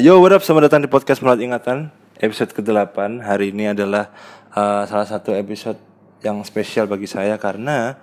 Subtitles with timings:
[0.00, 0.40] Yo, what up?
[0.40, 4.08] Selamat datang di podcast Melat Ingatan Episode ke-8 Hari ini adalah
[4.56, 5.76] uh, salah satu episode
[6.24, 8.00] yang spesial bagi saya Karena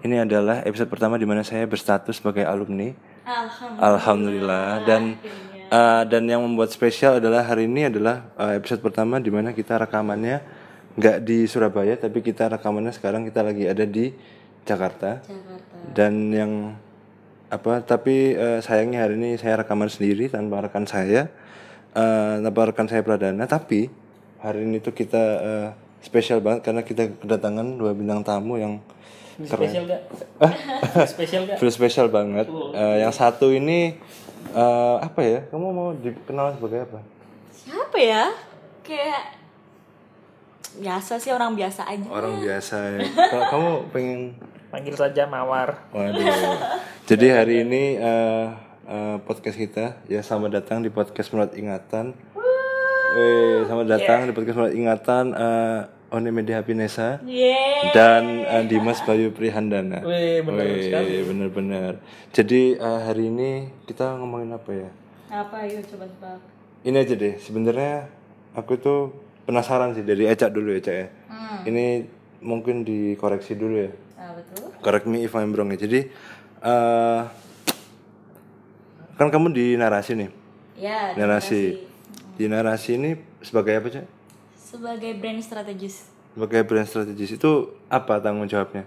[0.00, 2.88] ini adalah episode pertama di mana saya berstatus sebagai alumni
[3.28, 3.84] Alhamdulillah.
[3.84, 5.02] Alhamdulillah Dan
[5.68, 9.76] uh, dan yang membuat spesial adalah hari ini adalah uh, episode pertama di mana kita
[9.76, 10.40] rekamannya
[10.96, 14.08] nggak di Surabaya Tapi kita rekamannya sekarang kita lagi ada di
[14.64, 15.92] Jakarta Jakarta.
[15.92, 16.52] dan yang
[17.46, 21.30] apa tapi eh, sayangnya hari ini saya rekaman sendiri tanpa rekan saya
[21.94, 23.86] eh, tanpa rekan saya Pradana tapi
[24.42, 25.68] hari ini tuh kita eh,
[26.02, 28.82] spesial banget karena kita kedatangan dua bintang tamu yang
[29.36, 30.02] keren Spesial gak?
[31.12, 31.56] Spesial gak?
[31.60, 33.94] Feel spesial banget Eh, yang satu ini
[34.50, 36.98] eh, apa ya kamu mau dikenal sebagai apa
[37.52, 38.30] Siapa ya?
[38.82, 39.36] Kayak
[40.76, 42.04] biasa sih orang biasa aja.
[42.06, 43.00] orang biasa ya
[43.32, 44.20] kalau kamu pengen
[44.66, 45.86] Panggil saja Mawar.
[45.94, 46.26] Waduh.
[47.06, 48.46] Jadi hari ini eh,
[48.84, 52.12] eh, podcast kita ya selamat datang di podcast Murat Ingatan.
[53.16, 57.90] Wih, selamat datang di podcast Murat Ingatan eh One Media Pinesa Yeay.
[57.94, 60.02] dan eh, Dimas Bayu Prihandana.
[60.02, 61.14] Wih, benar Wih, sekali.
[61.22, 61.92] bener-bener.
[62.34, 63.50] Jadi eh, hari ini
[63.86, 64.90] kita ngomongin apa ya?
[65.30, 66.40] Apa yuk coba tebak.
[66.82, 67.34] Ini aja deh.
[67.38, 68.06] Sebenarnya
[68.54, 69.14] aku tuh
[69.46, 71.06] penasaran sih dari Ecak dulu ya, Cak ya.
[71.30, 71.60] Hmm.
[71.66, 71.84] Ini
[72.42, 73.90] mungkin dikoreksi dulu ya.
[74.26, 74.66] Nah, betul.
[74.82, 75.78] correct me if I'm wrong ya.
[75.86, 76.10] Jadi
[76.66, 77.22] eh
[79.14, 80.30] kan kamu di narasi nih.
[80.76, 81.86] Ya, Narasi.
[82.36, 84.06] Di narasi ini sebagai apa, Cak?
[84.58, 86.10] sebagai brand strategis.
[86.34, 88.84] Sebagai brand strategis itu apa tanggung jawabnya?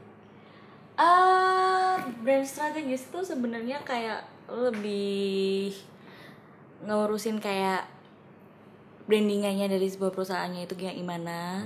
[1.00, 5.74] Ah, brand strategis itu sebenarnya kayak lebih
[6.86, 7.88] ngurusin kayak
[9.10, 11.66] brandingannya dari sebuah perusahaannya itu kayak gimana.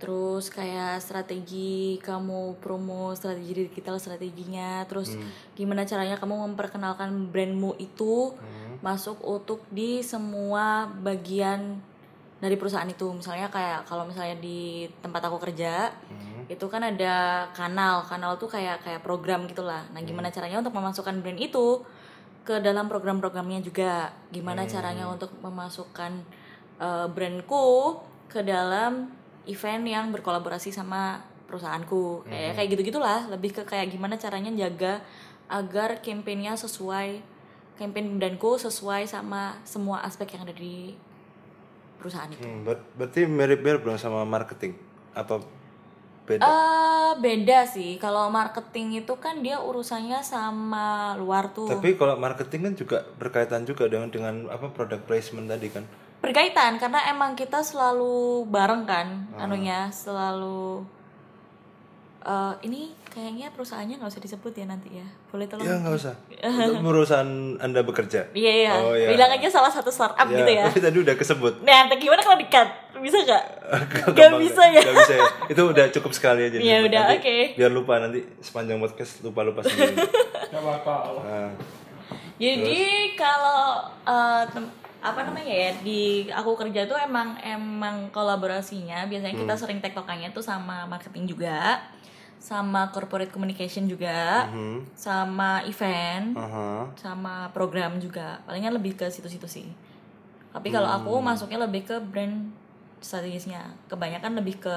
[0.00, 5.12] Terus kayak strategi kamu promo strategi digital strateginya, terus
[5.52, 8.32] gimana caranya kamu memperkenalkan brandmu itu
[8.80, 11.76] masuk untuk di semua bagian
[12.40, 13.12] dari perusahaan itu.
[13.12, 15.92] Misalnya kayak kalau misalnya di tempat aku kerja,
[16.48, 18.00] itu kan ada kanal.
[18.08, 21.84] Kanal tuh kayak kayak program gitulah nah gimana caranya untuk memasukkan brand itu
[22.48, 24.16] ke dalam program-programnya juga?
[24.32, 26.12] Gimana caranya untuk memasukkan
[26.80, 28.00] eh, brandku
[28.32, 34.14] ke dalam event yang berkolaborasi sama perusahaanku kayak kayak gitu gitulah lebih ke kayak gimana
[34.14, 35.02] caranya jaga
[35.50, 37.18] agar campaignnya sesuai
[37.74, 40.94] campaign brandku sesuai sama semua aspek yang ada di
[41.98, 44.72] perusahaan itu Hmm, ber- berarti mirip-mirip dong sama marketing.
[45.12, 45.44] Apa
[46.24, 46.44] beda?
[46.44, 48.00] Eh beda sih.
[48.00, 51.68] Kalau marketing itu kan dia urusannya sama luar tuh.
[51.68, 55.84] Tapi kalau marketing kan juga berkaitan juga dengan dengan apa product placement tadi kan.
[56.20, 59.44] Berkaitan karena emang kita selalu bareng kan, Ah.
[59.44, 60.84] anunya selalu.
[62.20, 65.06] eh ini kayaknya perusahaannya nggak usah disebut ya nanti ya.
[65.26, 65.64] Boleh tolong?
[65.64, 66.12] Ya nggak usah.
[66.68, 68.28] Untuk perusahaan Anda bekerja.
[68.30, 68.72] Iya iya.
[68.76, 69.08] Oh, iya.
[69.08, 70.68] Bilang aja salah satu startup Ya, gitu ya.
[70.68, 71.64] Tapi tadi udah kesebut.
[71.64, 72.68] Nah, nanti gimana kalau di-cut?
[73.00, 73.44] Bisa gak?
[74.04, 74.84] Gak Gampang, bisa ya.
[74.84, 75.24] Gak bisa ya.
[75.48, 76.60] Itu udah cukup sekali aja.
[76.60, 76.88] Iya, disebut.
[76.92, 77.36] udah, oke.
[77.56, 79.96] Biar lupa nanti sepanjang podcast lupa-lupa sendiri.
[80.52, 81.24] Gak apa-apa.
[81.24, 81.50] Nah,
[82.36, 82.80] Jadi
[83.16, 89.52] kalau eh, tem- apa namanya ya di aku kerja tuh emang emang kolaborasinya biasanya kita
[89.52, 89.60] Hmm.
[89.60, 91.80] sering tektokannya tuh sama marketing juga,
[92.36, 96.88] sama corporate communication juga, hmm, sama event, aha.
[96.94, 98.40] sama program juga.
[98.44, 99.68] Palingan lebih ke situ-situ sih.
[100.50, 101.26] Tapi kalau aku Hmm.
[101.26, 102.52] masuknya lebih ke brand
[102.98, 103.64] strategisnya.
[103.86, 104.76] Kebanyakan lebih ke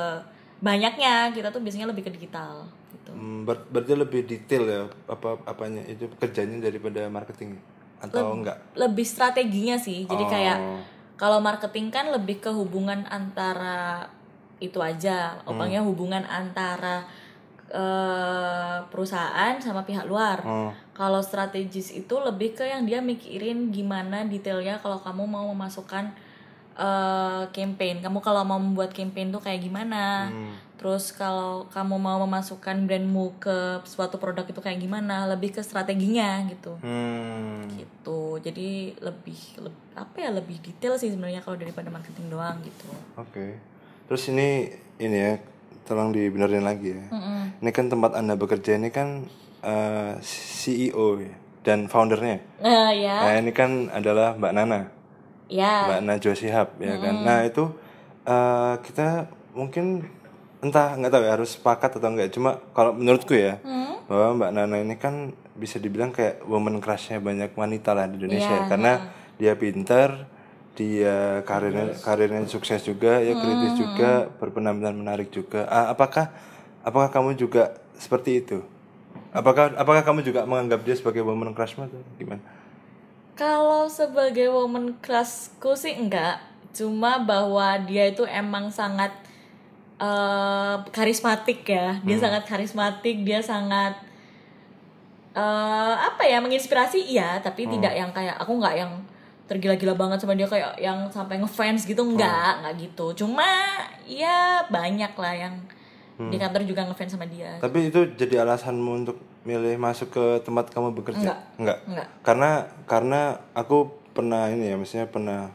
[0.59, 3.11] banyaknya kita tuh biasanya lebih ke digital gitu.
[3.11, 7.59] Hmm, ber- berarti lebih detail ya apa apanya itu kerjanya daripada marketing
[8.03, 8.57] atau enggak?
[8.75, 10.81] lebih strateginya sih jadi kayak Oh.
[11.15, 14.07] kalau marketing kan lebih ke hubungan antara
[14.57, 17.03] itu aja opangnya hubungan antara
[17.69, 20.69] eh, perusahaan sama pihak luar Oh.
[20.93, 26.13] kalau strategis itu lebih ke yang dia mikirin gimana detailnya kalau kamu mau memasukkan
[26.75, 30.53] eh, campaign kamu kalau mau membuat campaign tuh kayak gimana Hmm.
[30.75, 36.43] terus kalau kamu mau memasukkan brandmu ke suatu produk itu kayak gimana lebih ke strateginya
[36.45, 37.69] gitu Hmm.
[37.71, 38.69] gitu jadi
[38.99, 43.57] lebih, leb- apa ya lebih detail sih sebenarnya kalau daripada marketing doang gitu Oke.
[44.03, 44.67] Terus ini
[44.97, 45.33] ini ya,
[45.83, 47.05] tolong dibenerin lagi ya.
[47.55, 49.25] Ini kan tempat Anda bekerja ini kan
[49.61, 51.31] eh, CEO ya,
[51.61, 52.43] dan foundernya.
[52.59, 54.81] nah ya Nah, ini kan adalah Mbak Nana.
[55.53, 57.15] Ya Mbak Najwa Shihab ya kan.
[57.21, 57.63] Nah itu
[58.25, 60.09] eh, kita mungkin
[60.63, 62.33] entah nggak tahu ya harus sepakat atau enggak.
[62.33, 63.61] Cuma kalau menurutku ya
[64.09, 68.65] bahwa Mbak Nana ini kan bisa dibilang kayak woman crushnya banyak wanita lah di Indonesia
[68.65, 68.65] ya.
[68.65, 68.93] karena
[69.37, 70.25] dia pinter,
[70.73, 75.69] dia karirnya karirnya sukses juga, ya kritis juga, berpenampilan menarik juga.
[75.69, 76.33] Ah, apakah
[76.81, 78.65] apakah kamu juga seperti itu?
[79.33, 82.41] Apakah apakah kamu juga menganggap dia sebagai woman crush atau gimana?
[83.33, 86.37] Kalau sebagai woman crushku sih enggak,
[86.69, 89.09] cuma bahwa dia itu emang sangat
[89.97, 91.97] eh, karismatik ya.
[92.05, 93.97] Dia sangat karismatik, dia sangat
[95.33, 99.01] eh apa ya menginspirasi iya, tapi tidak yang kayak aku nggak yang
[99.49, 103.25] tergila-gila banget sama dia kayak yang sampai ngefans gitu enggak, enggak gitu.
[103.25, 103.49] Cuma
[104.05, 105.57] ya banyak lah yang
[106.29, 107.57] di kantor juga ngefans sama dia.
[107.57, 111.19] Tapi itu jadi alasanmu untuk milih masuk ke tempat kamu bekerja?
[111.19, 111.39] Enggak.
[111.59, 111.77] Enggak.
[111.87, 112.07] Enggak.
[112.23, 112.51] Karena
[112.87, 113.21] karena
[113.55, 115.51] aku pernah ini ya, maksudnya pernah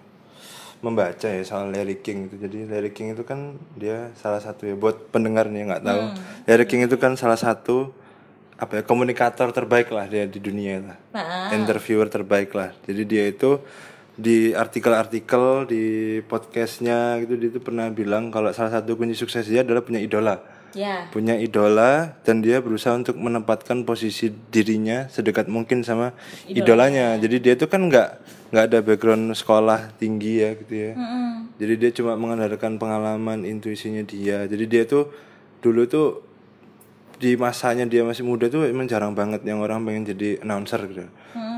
[0.78, 2.36] membaca ya soal Larry King itu.
[2.38, 6.02] Jadi Larry King itu kan dia salah satu ya buat pendengar nih nggak tahu.
[6.46, 7.90] Larry King itu kan salah satu
[8.58, 10.98] apa ya komunikator terbaik lah dia di dunia lah.
[11.14, 12.74] Nah, Interviewer terbaik lah.
[12.86, 13.62] Jadi dia itu
[14.18, 15.84] di artikel-artikel di
[16.26, 20.42] podcastnya gitu dia itu pernah bilang kalau salah satu kunci sukses dia adalah punya idola
[20.74, 21.08] ya.
[21.12, 26.12] punya idola dan dia berusaha untuk menempatkan posisi dirinya sedekat mungkin sama
[26.48, 27.16] idolanya.
[27.16, 28.08] Jadi dia itu kan nggak
[28.48, 30.92] nggak ada background sekolah tinggi ya gitu ya.
[31.58, 34.44] Jadi dia cuma mengandalkan pengalaman intuisinya dia.
[34.48, 35.12] Jadi dia tuh
[35.60, 36.08] dulu tuh
[37.18, 41.06] di masanya dia masih muda tuh emang jarang banget yang orang pengen jadi announcer gitu.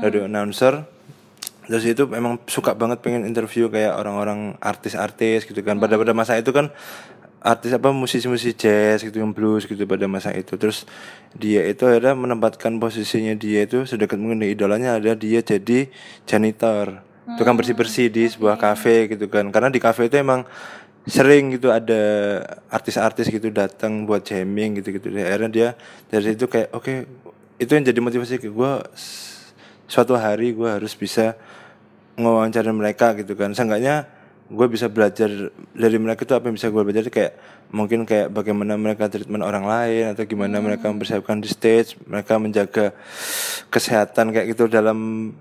[0.01, 0.89] Radio announcer
[1.69, 6.35] terus itu memang suka banget pengen interview kayak orang-orang artis-artis gitu kan pada pada masa
[6.35, 6.73] itu kan
[7.41, 10.53] artis apa musisi-musisi jazz gitu yang blues gitu pada masa itu.
[10.55, 10.85] Terus
[11.33, 15.89] dia itu akhirnya menempatkan posisinya dia itu sedekat mungkin dari idolanya ada dia jadi
[16.29, 17.01] janitor.
[17.37, 19.49] Tukang bersih-bersih di sebuah kafe gitu kan.
[19.49, 20.45] Karena di kafe itu emang
[21.09, 22.01] sering gitu ada
[22.69, 25.69] artis-artis gitu datang buat jamming gitu gitu akhirnya dia
[26.13, 26.93] dari situ kayak oke
[27.57, 28.71] itu yang jadi motivasi ke gue
[29.89, 31.33] suatu hari gue harus bisa
[32.15, 33.51] ngewawancara mereka gitu kan.
[33.51, 34.07] Seenggaknya
[34.51, 35.31] gue bisa belajar
[35.71, 37.39] dari mereka itu apa yang bisa gue belajar kayak
[37.71, 42.91] mungkin kayak bagaimana mereka treatment orang lain atau gimana mereka mempersiapkan di stage mereka menjaga
[43.71, 45.31] kesehatan kayak gitu dalam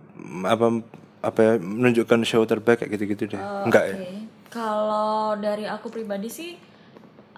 [0.46, 0.78] apa
[1.20, 3.42] apa ya, menunjukkan show terbaik kayak gitu-gitu deh.
[3.66, 3.96] Enggak ya?
[3.98, 4.10] Oke.
[4.50, 6.50] Kalau dari aku pribadi sih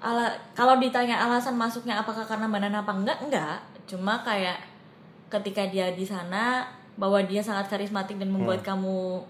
[0.02, 3.58] ala kalau ditanya alasan masuknya apakah karena banana apa enggak enggak.
[3.88, 4.60] Cuma kayak
[5.32, 6.68] ketika dia di sana
[7.00, 9.24] bahwa dia sangat karismatik dan membuat kamu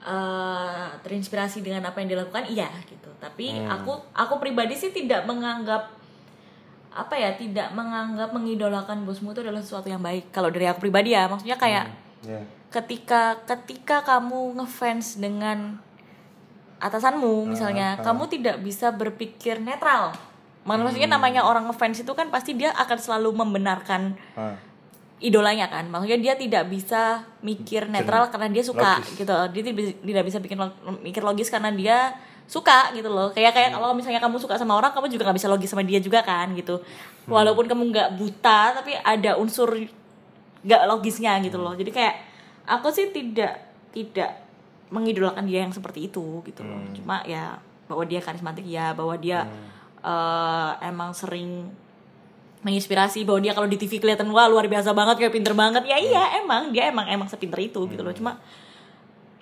[0.00, 3.08] eh, terinspirasi dengan apa yang dilakukan iya gitu.
[3.16, 5.92] Tapi aku aku pribadi sih tidak menganggap
[6.90, 11.12] apa ya tidak menganggap mengidolakan bosmu itu adalah sesuatu yang baik kalau dari aku pribadi
[11.12, 11.26] ya.
[11.26, 11.84] Maksudnya kayak
[12.20, 15.80] ya ketika ketika kamu ngefans dengan
[16.78, 20.16] atasanmu misalnya kamu tidak bisa berpikir netral.
[20.62, 24.56] Mak- maksudnya namanya orang ngefans itu kan pasti dia akan selalu membenarkan Ah.
[25.20, 25.84] Idolanya kan.
[25.86, 29.16] Maksudnya dia tidak bisa mikir netral karena dia suka Logis.
[29.16, 29.36] gitu.
[29.52, 29.62] Dia
[30.02, 33.30] tidak bisa- bikin log- mikir logis karena dia suka gitu loh.
[33.30, 36.00] Kayak kayak kalau misalnya kamu suka sama orang kamu juga nggak bisa logis sama dia
[36.00, 36.80] juga kan gitu.
[37.26, 39.70] Walaupun kamu nggak buta tapi ada unsur
[40.60, 41.72] nggak logisnya gitu loh.
[41.72, 42.14] Jadi kayak
[42.66, 44.40] aku sih tidak tidak
[44.88, 46.80] mengidolakan dia yang seperti itu gitu loh.
[46.92, 47.54] Cuma ya
[47.86, 48.90] bahwa dia karismatik ya.
[48.92, 49.44] Bahwa dia
[50.00, 51.68] eh, emang sering
[52.60, 55.82] menginspirasi bahwa dia kalau di TV kelihatan wah luar biasa banget kayak pinter banget.
[55.88, 58.12] Ya iya emang dia emang emang sepinter itu gitu loh.
[58.12, 58.36] Cuma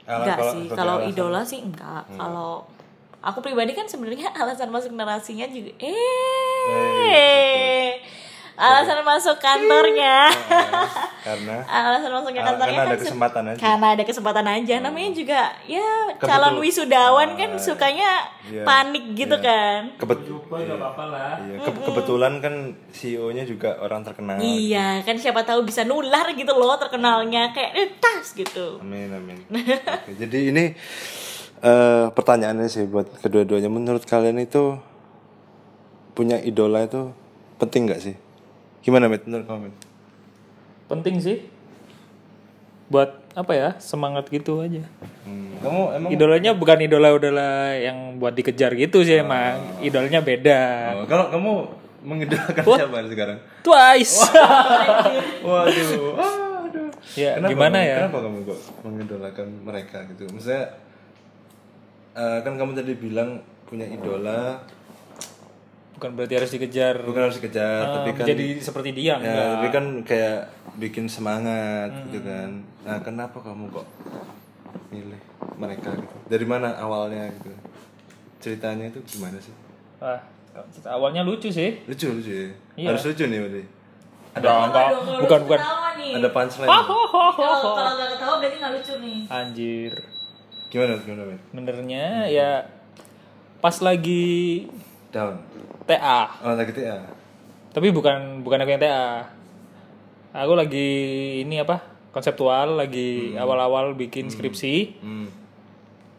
[0.07, 2.05] Ala- enggak kalau sih kalau idola sih enggak.
[2.15, 2.65] Kalau
[3.19, 5.99] aku pribadi kan sebenarnya alasan masuk narasinya juga eh
[8.59, 10.35] alasan masuk kantornya
[11.21, 13.59] karena alasan masuknya kantornya karena ada kan se- kesempatan aja.
[13.61, 18.11] karena ada kesempatan aja namanya juga ya Kebetul- calon wisudawan kan Ah, sukanya
[18.45, 18.63] iya.
[18.63, 19.47] panik gitu Iya.
[19.47, 20.19] kan kebet
[20.51, 21.33] apa-apa lah.
[21.41, 22.55] iya, ke- kebetulan kan
[22.91, 27.89] CEO-nya juga orang terkenal iya kan siapa tahu bisa nular gitu loh terkenalnya kayak eh,
[27.97, 29.39] tas gitu Amin amin.
[30.03, 30.65] Oke, jadi ini
[31.59, 33.67] eh pertanyaannya sih buat kedua-duanya.
[33.67, 34.79] Menurut kalian itu
[36.13, 37.11] punya idola itu
[37.57, 38.15] penting nggak sih?
[38.89, 39.29] Gimana Mit?
[39.29, 39.77] Menurut kamu Mit?
[40.89, 41.45] Penting sih.
[42.89, 43.69] Buat apa ya?
[43.77, 44.81] Semangat gitu aja.
[45.29, 49.61] Hmm, Kamu emang Idolanya bukan idola-idola yang buat dikejar gitu sih emang.
[49.85, 50.63] Idolanya beda.
[50.97, 51.53] Oh, kalau kamu
[52.01, 53.39] mengidolakan siapa sekarang?
[53.61, 54.25] Twice.
[55.45, 56.17] Waduh,
[56.65, 56.89] aduh.
[57.13, 57.97] Ya, Kenapa gimana kamu- ya?
[58.01, 60.23] Kenapa kamu kok mengidolakan mereka gitu?
[60.33, 60.65] Maksudnya
[62.17, 63.31] eh, kan kamu tadi bilang
[63.69, 64.65] punya idola
[65.99, 67.03] bukan berarti harus dikejar.
[67.03, 69.47] bukan harus dikejar, ah, tapi kan jadi seperti dia Ya, enggak.
[69.51, 70.39] tapi kan kayak
[70.79, 72.63] bikin semangat gitu kan.
[72.87, 73.87] Nah, kenapa kamu kok
[74.89, 75.19] milih
[75.59, 76.15] mereka gitu?
[76.25, 77.51] Dari mana awalnya gitu?
[78.39, 79.51] Ceritanya itu gimana sih?
[79.99, 80.23] Ah,
[80.71, 81.83] cerita awalnya lucu sih.
[81.85, 82.47] Lucu lucu ya.
[82.79, 82.89] Iya.
[82.95, 83.63] Harus lucu nih berarti.
[84.31, 85.61] Ada kalau Bukan bukan.
[85.99, 86.71] Ada punchline.
[86.71, 89.93] kalau kalau nggak ketawa berarti nggak lucu nih Anjir.
[90.71, 91.35] Gimana gimana?
[91.51, 92.51] Benernya ya
[93.59, 94.69] pas lagi
[95.11, 95.41] Down.
[95.89, 96.21] TA.
[96.45, 97.01] Oh, lagi TA.
[97.73, 99.33] Tapi bukan bukan aku yang TA.
[100.37, 100.89] Aku lagi
[101.43, 101.97] ini apa?
[102.09, 105.29] konseptual lagi awal-awal bikin skripsi Hmm.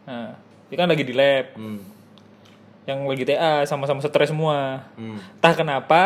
[0.06, 0.38] nah
[0.70, 1.82] dia kan lagi di lab Hmm.
[2.86, 5.18] yang lagi TA sama-sama stres semua Hmm.
[5.18, 6.02] entah kenapa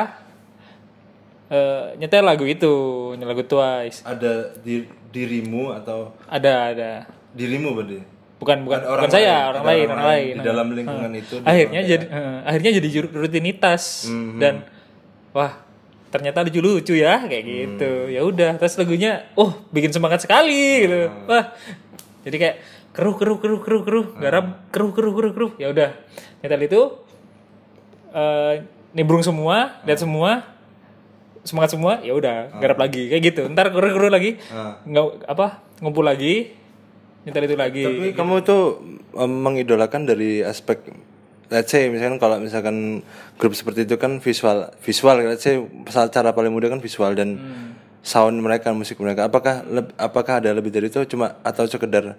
[1.47, 2.75] eh nyetel lagu itu
[3.15, 6.91] nyetel lagu Twice Ada di dirimu atau ada ada
[7.31, 8.01] dirimu berarti?
[8.43, 11.35] Bukan bukan Ada bukan saya lain, orang ada lain orang lain di dalam lingkungan itu
[11.41, 13.83] di akhirnya dalam jadi eh, akhirnya jadi rutinitas.
[14.11, 14.39] Mhm.
[14.43, 14.55] dan
[15.31, 15.53] wah
[16.11, 17.91] ternyata lucu lucu ya kayak gitu.
[18.07, 21.11] Ya udah terus lagunya oh bikin semangat sekali gitu.
[21.27, 21.55] Wah
[22.23, 22.57] jadi kayak
[22.95, 25.53] keruh keruh keruh keruh keruh garam keruh keruh keruh keruh.
[25.59, 25.91] Ya udah
[26.43, 26.81] nyetel itu
[28.15, 28.63] eh
[28.95, 30.47] nimbrung semua lihat semua
[31.43, 33.43] semangat semua ya udah garap lagi kayak gitu.
[33.51, 34.39] Ntar keruh keruh lagi
[34.87, 36.55] nggak apa ngumpul lagi
[37.25, 37.83] nyetel itu lagi.
[37.85, 38.63] Tapi kamu tuh
[39.17, 40.81] em, mengidolakan dari aspek
[41.53, 43.05] let's say misalkan kalau misalkan
[43.37, 45.61] grup seperti itu kan visual visual let's say
[46.09, 47.37] cara paling mudah kan visual dan
[48.05, 49.29] sound mereka musik mereka.
[49.29, 51.01] Apakah leb- apakah ada lebih dari itu?
[51.09, 52.17] Cuma atau sekedar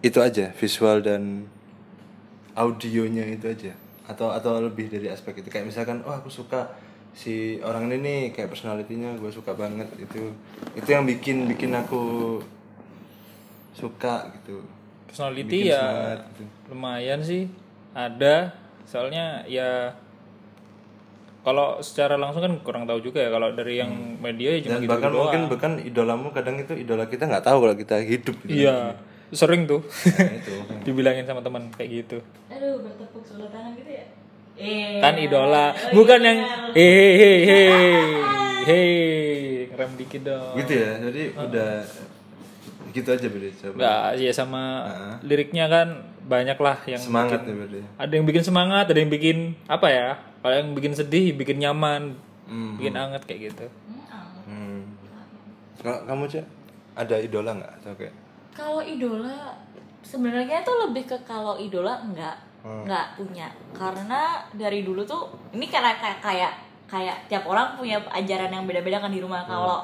[0.00, 1.44] itu aja visual dan
[2.56, 3.72] audionya itu aja?
[4.08, 5.48] Atau atau lebih dari aspek itu?
[5.52, 6.72] Kayak misalkan oh aku suka
[7.16, 10.36] si orang ini nih kayak personalitinya gue suka banget itu
[10.76, 12.36] itu yang bikin bikin aku
[13.76, 14.64] suka gitu.
[15.06, 16.42] Personality Bikin ya semangat gitu.
[16.72, 17.42] lumayan sih
[17.92, 18.56] ada.
[18.88, 19.92] Soalnya ya
[21.46, 24.82] kalau secara langsung kan kurang tahu juga ya kalau dari yang media ya cuma dan
[24.82, 25.20] gitu bahkan doang.
[25.22, 28.66] mungkin bahkan idolamu kadang itu idola kita nggak tahu kalau kita hidup gitu.
[28.66, 28.98] iya
[29.30, 29.82] sering tuh.
[29.82, 30.54] Nah, itu.
[30.86, 32.18] Dibilangin sama teman kayak gitu.
[32.50, 34.06] Aduh, bertepuk sebelah tangan gitu ya.
[34.56, 34.98] Eh.
[35.04, 35.66] kan idola.
[35.70, 36.28] Oh, bukan iya.
[36.30, 36.38] yang
[36.72, 37.12] hei
[38.66, 38.88] hei
[39.70, 40.54] rem dikit dong.
[40.62, 41.72] Gitu ya jadi udah
[42.96, 44.62] gitu aja berarti coba Nggak, ya sama
[45.20, 45.88] liriknya kan
[46.22, 49.36] banyak lah yang semangat bikin- ya berarti ada yang bikin semangat ada yang bikin
[49.66, 52.78] apa ya kalau yang bikin sedih bikin nyaman Hmm.
[52.78, 53.66] bikin anget kayak gitu
[54.44, 54.80] hmm.
[55.76, 56.46] kalau kamu cek
[56.94, 58.14] ada idola nggak atau kayak
[58.50, 59.52] Kalau idola
[60.00, 62.82] sebenarnya tuh lebih ke kalau idola enggak Hmm.
[62.82, 66.52] enggak punya karena dari dulu tuh ini karena kayak kayak
[66.86, 69.50] kayak tiap orang punya ajaran yang beda-beda kan di rumah Hmm.
[69.52, 69.78] kalau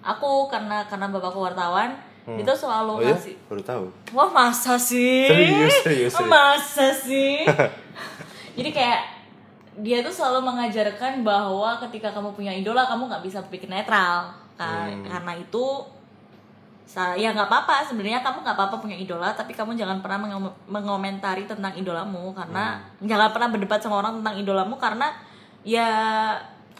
[0.00, 1.92] aku karena karena bapakku wartawan
[2.22, 3.34] itu oh selalu ya ngasih.
[3.50, 3.84] Baru tahu?
[4.14, 5.26] Wah masa sih?
[5.26, 6.30] Serius, serius, serius.
[6.30, 7.42] masa sih?
[8.56, 9.00] Jadi kayak
[9.72, 14.30] dia tuh selalu mengajarkan bahwa ketika kamu punya idola kamu nggak bisa berpikir netral.
[14.52, 15.02] Hmm.
[15.02, 15.64] karena itu
[17.16, 17.82] ya nggak apa-apa.
[17.82, 22.30] Sebenarnya kamu nggak apa-apa punya idola tapi kamu jangan pernah mengom- mengomentari tentang idolamu.
[22.30, 23.08] Karena Hmm.
[23.08, 25.10] jangan pernah berdebat sama orang tentang idolamu karena
[25.66, 25.88] ya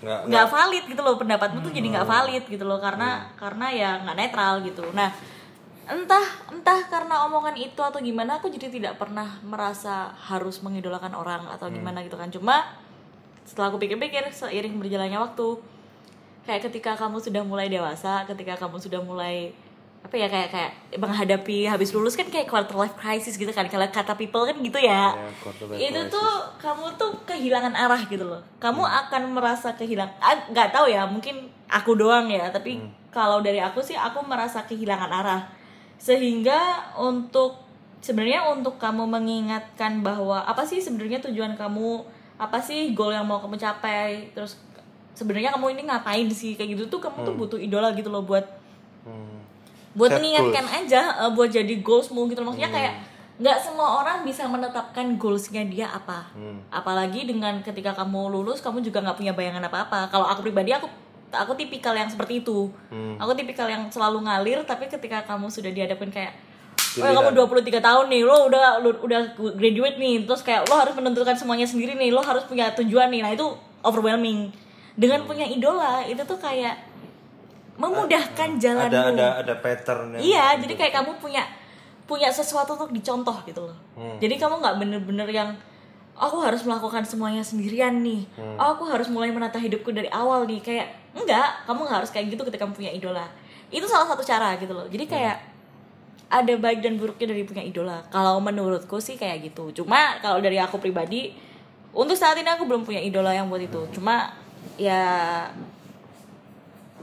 [0.03, 2.15] nggak valid gitu loh pendapatmu tuh jadi nggak Hmm.
[2.19, 5.15] valid gitu loh karena karena ya nggak netral gitu nah
[5.83, 11.43] entah entah karena omongan itu atau gimana aku jadi tidak pernah merasa harus mengidolakan orang
[11.49, 11.79] atau Hmm.
[11.79, 12.67] gimana gitu kan cuma
[13.43, 15.47] setelah aku pikir-pikir seiring berjalannya waktu
[16.43, 19.51] kayak ketika kamu sudah mulai dewasa ketika kamu sudah mulai
[20.03, 23.87] apa ya kayak kayak menghadapi habis lulus kan kayak quarter life crisis gitu kan kalau
[23.87, 25.15] kata people kan gitu ya.
[25.15, 26.11] Ya, quarter life itu crisis.
[26.11, 28.43] tuh kamu tuh kehilangan arah gitu loh.
[28.59, 32.83] Kamu akan merasa kehilangan ah, nggak tahu ya mungkin aku doang ya tapi
[33.15, 35.43] kalau dari aku sih aku merasa kehilangan arah.
[36.03, 37.63] Sehingga untuk
[38.03, 42.03] sebenarnya untuk kamu mengingatkan bahwa apa sih sebenarnya tujuan kamu
[42.43, 44.59] apa sih goal yang mau kamu capai terus
[45.15, 48.43] sebenarnya kamu ini ngapain sih kayak gitu tuh kamu tuh butuh idola gitu loh buat
[48.43, 48.62] Hmm.
[49.93, 52.79] Buat Set mengingatkan aja eh, buat jadi goalsmu gitu maksudnya Hmm.
[52.79, 52.95] kayak
[53.33, 56.61] nggak semua orang bisa menetapkan goalsnya dia apa Hmm.
[56.69, 60.71] apalagi dengan ketika kamu lulus kamu juga nggak punya bayangan apa apa kalau aku pribadi
[60.71, 60.87] aku
[61.29, 63.17] aku tipikal yang seperti itu Hmm.
[63.17, 66.33] aku tipikal yang selalu ngalir tapi ketika kamu sudah dihadapin kayak
[66.93, 67.25] Oh Pilihan.
[67.25, 71.33] kamu 23 tahun nih, lo udah lo udah graduate nih, terus kayak lo harus menentukan
[71.33, 73.25] semuanya sendiri nih, lo harus punya tujuan nih.
[73.25, 73.49] Nah, itu
[73.81, 74.53] overwhelming.
[74.93, 76.77] Dengan punya idola, itu tuh kayak
[77.81, 78.93] memudahkan jalanmu.
[78.93, 81.43] ada ada ada pattern yang Iya, jadi kayak kamu punya
[82.05, 83.76] punya sesuatu untuk dicontoh gitu loh.
[83.97, 84.21] Hmm.
[84.21, 85.50] Jadi kamu nggak bener-bener yang
[86.12, 88.29] aku harus melakukan semuanya sendirian nih.
[88.37, 88.61] Hmm.
[88.61, 90.61] Oh, aku harus mulai menata hidupku dari awal nih.
[90.61, 93.26] Kayak enggak, kamu nggak harus kayak gitu ketika kamu punya idola.
[93.73, 94.85] Itu salah satu cara gitu loh.
[94.93, 95.37] Jadi kayak
[96.33, 98.05] ada baik dan buruknya dari punya idola.
[98.12, 99.85] Kalau menurutku sih kayak gitu.
[99.85, 101.33] Cuma kalau dari aku pribadi,
[101.93, 103.88] untuk saat ini aku belum punya idola yang buat itu.
[103.93, 104.33] Cuma
[104.81, 105.45] ya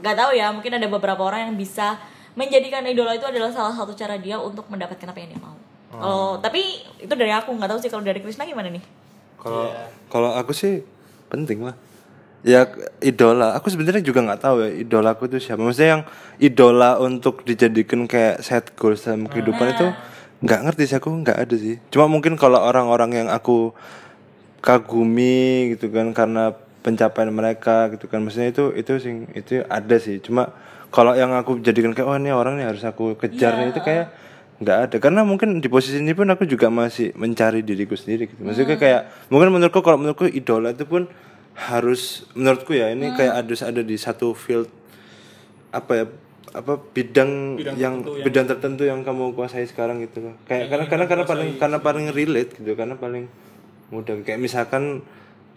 [0.00, 0.48] nggak tahu ya.
[0.50, 2.00] Mungkin ada beberapa orang yang bisa
[2.34, 5.56] menjadikan idola itu adalah salah satu cara dia untuk mendapatkan apa yang dia mau.
[5.90, 8.84] Kalau tapi itu dari aku nggak tahu sih kalau dari Krisna gimana nih?
[9.36, 9.68] Kalau
[10.08, 10.82] kalau aku sih
[11.28, 11.74] penting lah.
[12.40, 12.64] Ya
[13.04, 13.52] idola.
[13.58, 15.60] Aku sebenarnya juga nggak tahu ya idola aku itu siapa.
[15.60, 16.02] Maksudnya yang
[16.40, 19.86] idola untuk dijadikan kayak set goals dalam kehidupan itu
[20.40, 21.76] nggak ngerti sih aku nggak ada sih.
[21.92, 23.76] Cuma mungkin kalau orang-orang yang aku
[24.64, 28.24] kagumi gitu kan karena pencapaian mereka gitu kan.
[28.24, 30.20] Maksudnya itu itu sing itu ada sih.
[30.20, 30.52] Cuma
[30.90, 34.06] kalau yang aku jadikan kayak oh ini orang nih harus aku kejar nih itu kayak
[34.60, 34.96] nggak ada.
[35.00, 38.40] Karena mungkin di posisi ini pun aku juga masih mencari diriku sendiri gitu.
[38.42, 41.08] Maksudnya kayak mungkin menurutku kalau menurutku idola itu pun
[41.56, 44.70] harus menurutku ya ini kayak harus ada di satu field
[45.70, 46.04] apa ya
[46.50, 50.34] apa bidang, yang, bidang tertentu yang kamu kuasai sekarang gitu loh.
[50.50, 52.74] Kayak karena karena karena paling karena paling relate gitu.
[52.74, 53.30] Karena paling
[53.94, 54.18] mudah.
[54.26, 55.06] Kayak misalkan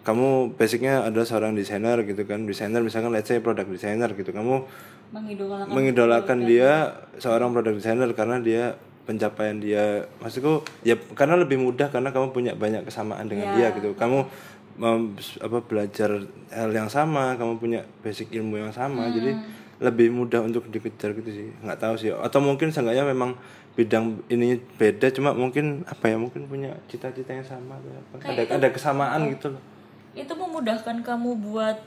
[0.04, 2.44] kamu basicnya adalah seorang desainer gitu kan.
[2.44, 4.36] Desainer misalkan let's say product designer gitu.
[4.36, 4.68] Kamu
[5.16, 6.92] mengidolakan mengidolakan dia
[7.24, 8.76] seorang product designer karena dia
[9.08, 10.12] pencapaian dia.
[10.20, 13.96] Maksudku ya karena lebih mudah karena kamu punya banyak kesamaan dengan dia gitu.
[13.96, 14.28] Kamu
[14.76, 19.08] mem- apa belajar hal yang sama kamu punya basic ilmu yang sama.
[19.08, 19.40] Jadi
[19.80, 21.48] lebih mudah untuk dikejar gitu sih.
[21.64, 22.12] Nggak tahu sih.
[22.12, 23.40] Atau mungkin seenggaknya memang
[23.74, 28.22] bidang ini beda cuma mungkin apa ya mungkin punya cita-cita yang sama apa.
[28.22, 29.73] ada ada kesamaan gitu loh
[30.14, 31.78] itu memudahkan kamu buat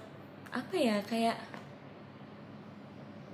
[0.51, 1.39] apa ya kayak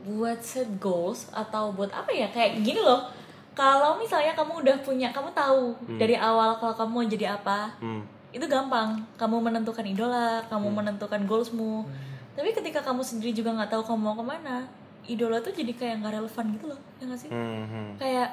[0.03, 2.29] buat set goals atau buat apa ya?
[2.29, 3.07] Kayak gini loh.
[3.53, 8.03] Kalau misalnya kamu udah punya kamu tahu dari awal kalau kamu mau jadi apa hmm.
[8.33, 8.97] itu gampang.
[9.21, 11.85] Kamu menentukan idola kamu menentukan goalsmu.
[12.33, 14.65] Tapi ketika kamu sendiri juga nggak tahu kamu mau ke mana
[15.07, 17.31] idola tuh jadi kayak nggak relevan gitu loh ya nggak sih?
[17.31, 18.29] Hmm, hmm, kayak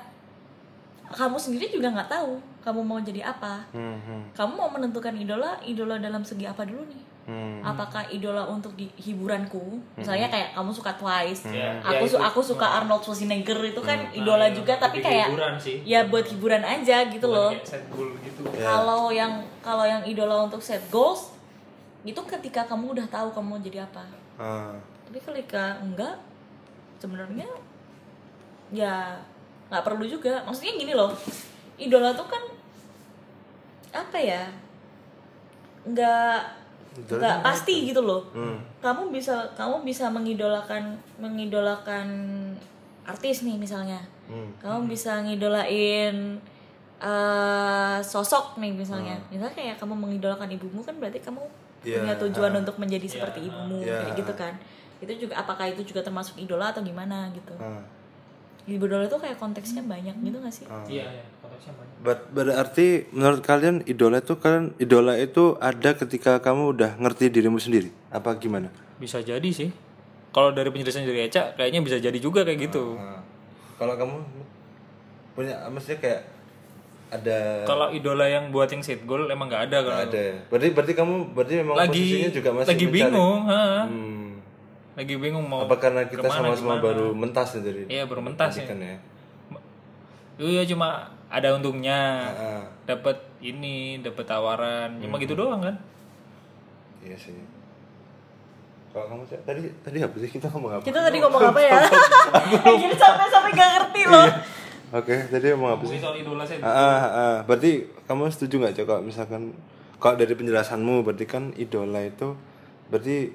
[1.09, 3.63] kamu sendiri juga nggak tahu kamu mau jadi apa.
[3.69, 7.03] Hmm, hmm, kamu mau menentukan idola idola dalam segi apa dulu nih?
[7.21, 7.61] Hmm.
[7.61, 9.77] apakah idola untuk di hiburanku?
[9.93, 14.01] Misalnya kayak kamu suka Twice Ya, aku ya su- aku suka Arnold Schwarzenegger itu kan
[14.01, 15.77] Nah, idola iya, juga tapi kayak hiburan sih.
[15.85, 17.53] ya buat hiburan aja gitu loh.
[17.61, 18.41] set goal gitu.
[18.49, 19.29] Kalau yang
[19.61, 21.37] kalau yang idola untuk set goals
[22.01, 24.01] itu ketika kamu udah tahu kamu mau jadi apa.
[24.33, 24.73] Ah.
[25.05, 26.17] tapi ketika enggak
[26.97, 27.45] sebenarnya
[28.69, 29.21] ya
[29.69, 30.41] nggak perlu juga.
[30.43, 31.13] Maksudnya gini loh.
[31.77, 32.43] Idola tuh kan
[33.93, 34.43] apa ya?
[35.85, 36.37] Nggak
[37.07, 38.27] nggak pasti gitu loh.
[38.83, 42.07] Kamu bisa kamu bisa mengidolakan mengidolakan
[43.05, 44.01] artis nih misalnya.
[44.29, 44.45] Hmm.
[44.61, 46.37] kamu bisa ngidolain
[47.01, 49.17] eh, sosok nih misalnya.
[49.33, 51.41] Misalnya kayak kamu mengidolakan ibumu kan berarti kamu
[51.79, 54.03] Iya, punya tujuan untuk menjadi seperti ibumu Iya.
[54.05, 54.53] kayak gitu kan.
[55.01, 57.55] Itu juga apakah itu juga termasuk idola atau gimana gitu
[58.69, 63.41] Idola itu kayak konteksnya banyak gitu gak sih iya iya konteksnya banyak Ber- berarti menurut
[63.41, 68.71] kalian idola itu kalian idola itu ada ketika kamu udah ngerti dirimu sendiri apa gimana?
[68.95, 69.69] bisa jadi sih
[70.29, 73.19] kalau dari penjelasan dari Eca kayaknya bisa jadi juga kayak gitu Nah,
[73.75, 74.15] kalau kamu
[75.33, 76.21] punya maksudnya kayak
[77.09, 80.35] ada kalau idola yang buat yang set goal emang nggak ada kalau ada ya?
[80.45, 82.95] Berarti berarti kamu berarti memang lagi posisinya juga masih lagi mencari.
[83.01, 83.63] bingung ha.
[83.83, 84.28] Hmm.
[84.99, 88.67] Lagi bingung mau Apa karena kita sama-sama baru mentas ya dari iya baru mentas ya.
[88.67, 88.99] Ya?
[90.37, 92.25] iya cuma ada untungnya.
[92.27, 94.99] Ah, dapat ini dapat tawaran.
[94.99, 95.23] Cuma Hmm.
[95.23, 95.75] gitu doang kan?
[96.99, 97.37] Iya sih.
[98.89, 100.27] Kalau kamu Cak, tadi tadi apa sih?
[100.27, 100.83] Kita ngomong apa?
[100.83, 101.79] kita tadi ngomong apa ya?
[102.81, 104.27] jadi sampai sampai gak ngerti loh.
[104.89, 106.01] Oke, tadi ngomong apa sih?
[106.01, 107.35] soal idola saya Ah, ah, ah.
[107.45, 109.53] berarti kamu setuju nggak Cok kalau misalkan
[109.95, 112.33] kalau dari penjelasanmu berarti kan idola itu
[112.89, 113.29] berarti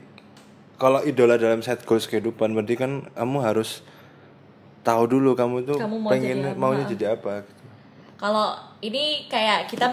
[0.85, 3.81] kalau idola dalam set goals kehidupan berarti kan kamu harus
[4.85, 6.91] tahu dulu kamu tuh Kamu mau pengen jadi apa, maunya ah.
[6.93, 7.63] jadi apa gitu.
[8.21, 8.47] kalau
[8.85, 9.89] ini kayak kita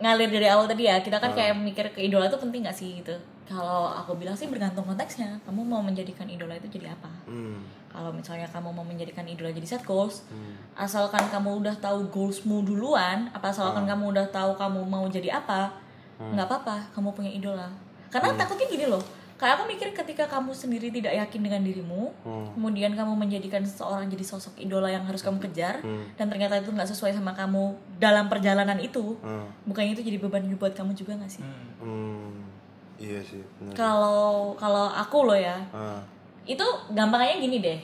[0.00, 3.00] ngalir dari awal tadi ya kita kan kayak mikir ke idola itu penting gak sih
[3.00, 3.16] gitu.
[3.46, 7.12] Kalau aku bilang sih bergantung konteksnya kamu mau menjadikan idola itu jadi apa?
[7.28, 7.60] Hmm.
[7.96, 10.28] kalau misalnya kamu mau menjadikan idola jadi set goals
[10.76, 15.72] asalkan kamu udah tahu goalsmu duluan apa asalkan kamu udah tahu kamu mau jadi apa
[16.20, 17.68] nggak apa-apa kamu punya idola.
[18.12, 22.08] Karena takutnya gini loh kayak aku mikir ketika kamu sendiri tidak yakin dengan dirimu
[22.52, 26.88] kemudian kamu menjadikan seseorang jadi sosok idola yang harus kamu kejar dan ternyata itu nggak
[26.88, 29.44] sesuai sama kamu dalam perjalanan itu Hmm.
[29.64, 31.44] bukannya itu jadi beban buat kamu juga nggak sih?
[31.78, 32.48] Hmm.
[32.96, 33.44] Iya sih,
[33.76, 36.00] kalau kalau aku loh ya Ah,
[36.42, 37.76] itu gampangnya gini deh.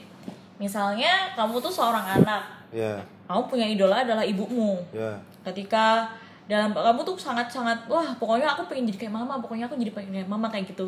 [0.57, 2.41] Misalnya kamu tuh seorang anak.
[2.73, 2.97] Ya,
[3.29, 4.81] kamu punya idola adalah ibumu.
[4.89, 5.13] Ya.
[5.43, 6.07] ketika
[6.47, 9.91] dalam kamu tuh sangat sangat wah pokoknya aku pengen jadi kayak mama pokoknya aku jadi
[9.91, 10.87] pengen kayak mama kayak gitu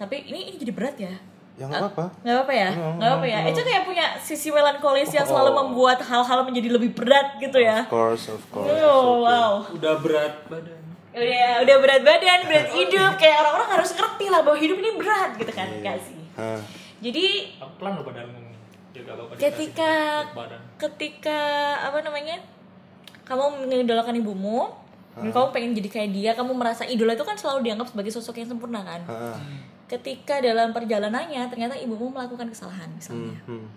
[0.00, 1.14] tapi ini ini jadi berat ya?
[1.52, 2.04] Ya nggak apa-apa.
[2.24, 2.70] nggak apa ya?
[2.72, 3.38] Nggak apa ya?
[3.44, 7.84] itu kayak punya sisi melankolis yang selalu membuat hal-hal menjadi lebih berat gitu ya?
[7.84, 8.72] Of course, of course.
[8.72, 9.60] oh wow.
[9.68, 10.80] Udah berat badan.
[11.12, 13.20] Udah udah berat badan berat hidup.
[13.20, 15.68] Kayak orang-orang harus ngerti lah bahwa hidup ini berat gitu kan?
[15.68, 16.18] Enggak sih?
[17.02, 17.26] Jadi
[17.60, 18.26] Aku pelan loh badan
[19.36, 19.92] ketika
[20.76, 21.40] ketika
[21.80, 22.40] apa namanya?
[23.22, 24.68] Kamu mengidolakan ibumu
[25.12, 28.40] dan kamu pengen jadi kayak dia kamu merasa idola itu kan selalu dianggap sebagai sosok
[28.40, 29.00] yang sempurna kan.
[29.92, 33.36] Ketika dalam perjalanannya ternyata ibumu melakukan kesalahan misalnya.
[33.44, 33.68] Hmm.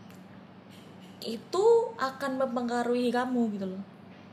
[1.26, 1.66] itu
[1.98, 3.82] akan mempengaruhi kamu gitu loh.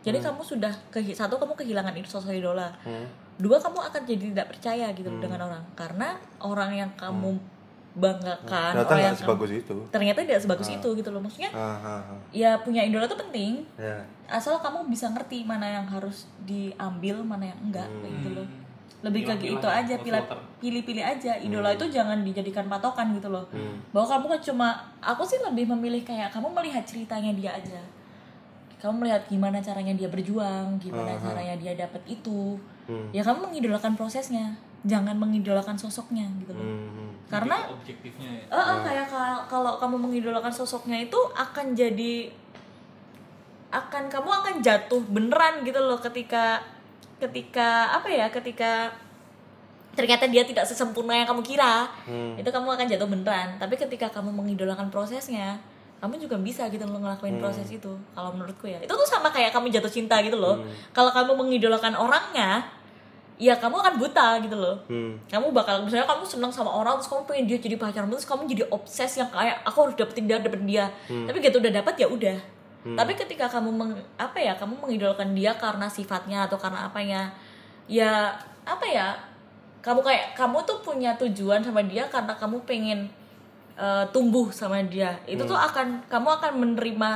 [0.04, 2.68] Jadi kamu sudah kehi- satu kamu kehilangan itu sosok idola.
[2.84, 3.08] Hmm.
[3.40, 5.64] dua kamu akan jadi tidak percaya gitu loh dengan orang.
[5.72, 7.32] Karena orang yang kamu
[7.92, 9.76] banggakan ternyata orang yang kamu- sebagus itu.
[9.88, 11.20] ternyata tidak sebagus itu gitu loh.
[11.24, 12.18] Maksudnya ah, ah, ah.
[12.28, 14.04] ya punya idola tuh penting ya.
[14.28, 18.48] asal kamu bisa ngerti mana yang harus diambil mana yang enggak kayak gitu loh
[19.02, 19.94] lebih ke Pilah-pilah itu ya, aja
[20.62, 21.32] pilih-pilih aja.
[21.42, 23.42] Idola itu jangan dijadikan patokan gitu loh.
[23.90, 24.68] Bahwa kamu kan cuma
[25.02, 27.82] aku sih lebih memilih kayak kamu melihat ceritanya dia aja.
[28.78, 32.54] Kamu melihat gimana caranya dia berjuang gimana caranya dia dapat itu.
[33.10, 36.62] Ya kamu mengidolakan prosesnya jangan mengidolakan sosoknya gitu loh.
[36.66, 37.10] Hmm.
[37.30, 38.44] karena objektifnya ya.
[38.50, 42.28] Eh, eh, kayak kal- kalau kamu mengidolakan sosoknya itu akan jadi
[43.72, 46.60] akan kamu akan jatuh beneran gitu loh ketika
[47.22, 48.90] ketika apa ya ketika
[49.94, 51.86] ternyata dia tidak sesempurna yang kamu kira
[52.34, 53.48] itu kamu akan jatuh beneran.
[53.62, 55.60] Tapi ketika kamu mengidolakan prosesnya
[56.02, 58.82] kamu juga bisa gitu loh ngelakuin proses itu kalau menurutku ya.
[58.82, 60.58] Itu tuh sama kayak kamu jatuh cinta gitu loh.
[60.90, 62.66] Kalau kamu mengidolakan orangnya
[63.38, 64.76] ya kamu akan buta gitu loh.
[64.86, 65.18] Hmm.
[65.26, 68.46] kamu bakal misalnya kamu senang sama orang terus kamu pengen dia jadi pacarmu terus kamu
[68.50, 70.86] jadi obses yang kayak aku harus dapetin dia dapetin dia.
[71.06, 72.38] Tapi gitu udah dapat ya udah
[72.82, 77.30] tapi ketika kamu meng, apa ya kamu mengidolakan dia karena sifatnya atau karena apanya
[77.86, 78.34] ya
[78.66, 79.14] apa ya
[79.82, 83.06] kamu kayak kamu tuh punya tujuan sama dia karena kamu pengen
[83.78, 85.18] eh, tumbuh sama dia.
[85.26, 87.10] Itu tuh akan kamu akan menerima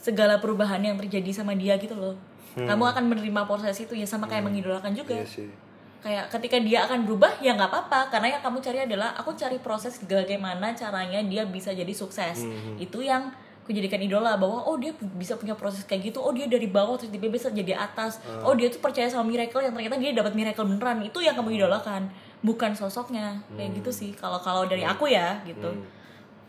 [0.00, 2.16] segala perubahan yang terjadi sama dia gitu loh.
[2.56, 5.16] Kamu akan menerima proses itu ya sama kayak mengidolakan juga.
[5.16, 5.48] Iya sih.
[6.00, 8.08] Kayak ketika dia akan berubah ya nggak apa-apa.
[8.12, 12.44] Karena yang kamu cari adalah aku cari proses bagaimana caranya dia bisa jadi sukses.
[12.76, 13.32] Itu yang
[13.70, 16.18] aku jadikan idola bahwa oh dia bisa punya proses kayak gitu.
[16.18, 18.18] Oh dia dari bawah terus tiba-tiba bisa jadi atas.
[18.42, 21.06] Oh dia tuh percaya sama miracle yang ternyata dia dapat miracle beneran.
[21.06, 22.10] Itu yang kamu idolakan
[22.42, 23.38] bukan sosoknya.
[23.54, 24.10] Kayak gitu sih.
[24.18, 25.70] Kalau kalau dari aku ya gitu.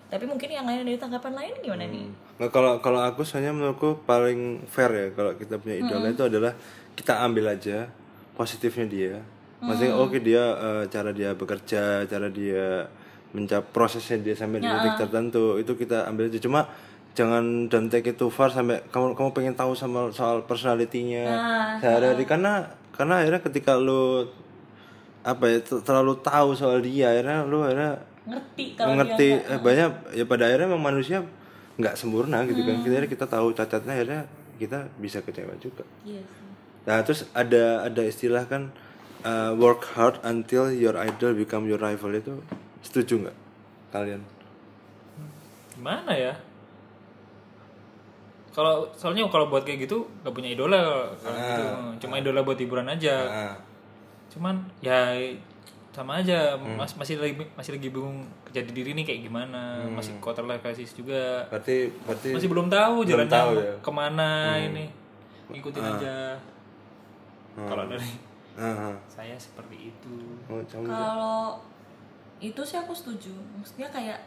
[0.09, 2.09] Tapi mungkin yang lain dari tanggapan lain gimana nih?
[2.41, 6.57] Nah, kalau kalau aku soalnya menurutku paling fair ya kalau kita punya idola itu adalah
[6.97, 7.85] kita ambil aja
[8.33, 9.13] positifnya dia.
[9.61, 12.89] Maksudnya oke dia eh, cara dia bekerja, cara dia
[13.31, 16.41] mencap prosesnya dia sampai di titik tertentu itu kita ambil aja.
[16.41, 16.67] Cuma
[17.11, 21.27] jangan don't take it too far sampai kamu kamu pengen tahu sama soal personalitinya
[21.83, 22.23] sehari-hari.
[22.23, 24.23] karena karena akhirnya ketika lu
[25.21, 29.59] apa ya ter- terlalu tahu soal dia akhirnya lu akhirnya ngerti kalau mengerti dia eh,
[29.59, 31.19] banyak ya pada akhirnya memang manusia
[31.75, 32.79] nggak sempurna gitu kan.
[32.85, 34.21] Kita kita tahu cacatnya akhirnya
[34.61, 35.83] kita bisa kecewa juga.
[36.05, 36.47] Iya sih.
[36.85, 38.69] Nah terus ada ada istilah kan
[39.25, 42.13] uh, work hard until your idol become your rival.
[42.13, 42.45] Itu
[42.85, 43.37] setuju nggak
[43.91, 44.21] kalian?
[45.75, 46.33] Gimana ya
[48.51, 51.63] kalau soalnya kalau buat kayak gitu nggak punya idola kalau gitu.
[51.99, 53.15] Cuma idola buat hiburan aja.
[53.25, 53.55] Nah,
[54.27, 55.15] cuman ya
[55.91, 56.55] sama aja.
[56.55, 59.83] Mas masih lagi masih lagi bingung jadi diri nih kayak gimana.
[59.87, 61.47] Masih quarter life crisis juga.
[61.47, 63.73] Berarti berarti masih belum tahu Belum jalannya tahu ya.
[63.79, 64.85] ke mana ini.
[65.51, 66.15] Ngikutin aja.
[67.55, 68.95] Kalau dari Ah, ah.
[69.07, 70.15] saya seperti itu.
[70.51, 71.55] Oh, Kalau
[72.37, 73.31] itu sih aku setuju.
[73.55, 74.19] Maksudnya kayak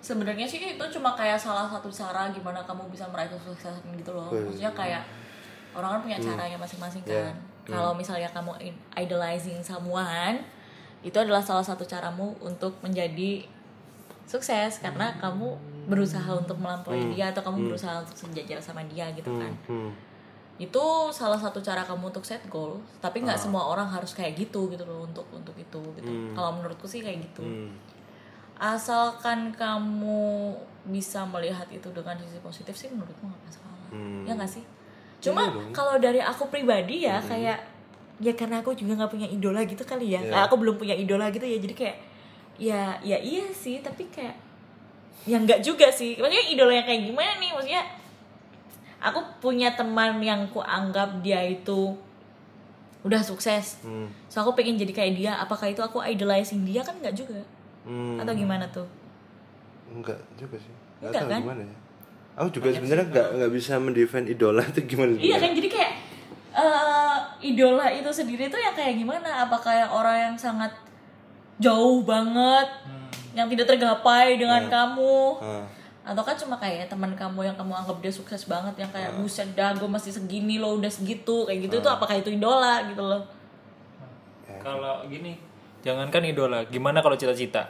[0.00, 4.28] sebenarnya sih itu cuma kayak salah satu cara gimana kamu bisa meraih kesuksesan gitu loh.
[4.48, 5.02] Maksudnya kayak
[5.70, 7.36] orang kan punya caranya masing-masing kan.
[7.68, 10.40] Kalau misalnya kamu in- idolizing someone,
[11.00, 13.44] itu adalah salah satu caramu untuk menjadi
[14.26, 15.54] sukses karena kamu
[15.86, 19.52] berusaha untuk melampaui dia atau kamu berusaha untuk sejajar sama dia gitu kan.
[19.66, 19.90] hmm.
[20.60, 24.68] itu salah satu cara kamu untuk set goal tapi nggak semua orang harus kayak gitu
[24.68, 26.10] gitu loh untuk untuk itu gitu.
[26.36, 27.40] Kalau menurutku sih kayak gitu.
[27.42, 27.72] Hmm.
[28.60, 30.52] Asalkan kamu
[30.84, 33.72] bisa melihat itu dengan sisi positif sih menurutku nggak masalah.
[33.88, 34.22] Hmm.
[34.28, 34.64] ya nggak sih?
[35.24, 37.58] Cuma kalau dari aku pribadi ya kayak
[38.20, 40.20] ya karena aku juga nggak punya idola gitu kali ya.
[40.20, 41.96] Nah, aku belum punya idola gitu ya jadi kayak
[42.60, 44.36] ya ya iya sih tapi kayak
[45.24, 46.20] ya nggak juga sih.
[46.20, 47.50] Maksudnya idola yang kayak gimana nih?
[47.56, 47.82] Maksudnya
[49.00, 51.96] aku punya teman yang ku anggap dia itu
[53.00, 53.80] udah sukses.
[53.80, 54.12] Hmm.
[54.28, 55.32] so aku pengen jadi kayak dia.
[55.40, 56.84] Apakah itu aku idolizing dia?
[56.84, 57.40] Kan nggak juga
[57.80, 58.20] Hmm.
[58.20, 58.86] atau gimana tuh?
[59.90, 60.72] Enggak juga sih.
[61.00, 61.40] Nggak Enggak tahu kan?
[61.42, 61.76] gimana ya.
[62.38, 65.92] Aku juga sebenarnya nggak nggak bisa mendefend idola itu gimana iya kan jadi kayak
[66.50, 69.44] eh idola itu sendiri tuh yang kayak gimana?
[69.44, 70.72] Apakah yang orang yang sangat
[71.58, 72.68] jauh banget
[73.34, 75.18] yang tidak tergapai dengan kamu?
[75.42, 75.66] Ah.
[76.00, 79.46] atau kan cuma kayak teman kamu yang kamu anggap dia sukses banget yang kayak buset
[79.52, 81.44] dah gue masih segini loh udah segitu.
[81.46, 83.22] Kayak gitu itu apakah itu idola gitu loh?
[84.58, 85.36] Kalau gini
[85.80, 87.68] jangankan idola gimana kalau cita-cita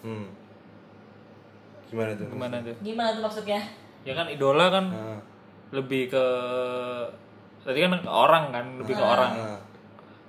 [0.00, 0.28] Hmm.
[1.86, 2.26] Gimana tuh?
[2.26, 3.60] gimana tuh gimana tuh maksudnya
[4.02, 5.20] ya kan idola kan Ah.
[5.70, 6.24] lebih ke
[7.62, 9.58] tadi kan ke orang kan lebih ke orang Ah.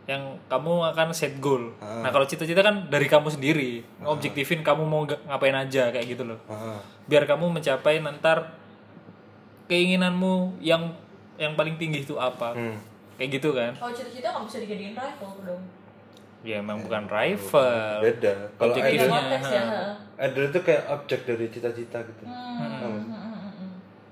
[0.06, 4.08] yang kamu akan set goal nah kalau cita-cita kan dari kamu sendiri Ah.
[4.08, 6.80] ngobjektifin kamu mau ga- ngapain aja kayak gitu loh Ah.
[7.04, 8.56] biar kamu mencapai nantar
[9.66, 10.94] keinginanmu yang
[11.36, 12.78] yang paling tinggi itu apa Hmm.
[13.16, 15.64] kayak gitu kan kalau cita-cita nggak bisa dijadiin rival dong
[16.46, 18.06] ya emang bukan rival.
[18.06, 18.34] Beda.
[18.62, 19.66] Kalau idol ya
[20.30, 22.24] idol itu kayak objek dari cita-cita gitu.
[22.24, 22.62] Hmm.
[22.62, 23.34] Paham nggak sih?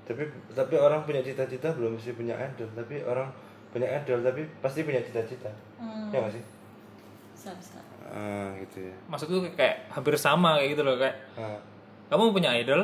[0.03, 2.67] tapi tapi orang punya cita-cita belum mesti punya idol.
[2.73, 3.29] Tapi orang
[3.69, 5.47] punya idol tapi pasti punya cita-cita.
[6.11, 6.43] Ya nggak sih?
[7.37, 8.95] Bisa ah gitu ya.
[9.07, 11.57] Maksudku kayak hampir sama kayak gitu loh kayak ah,
[12.11, 12.83] kamu punya idol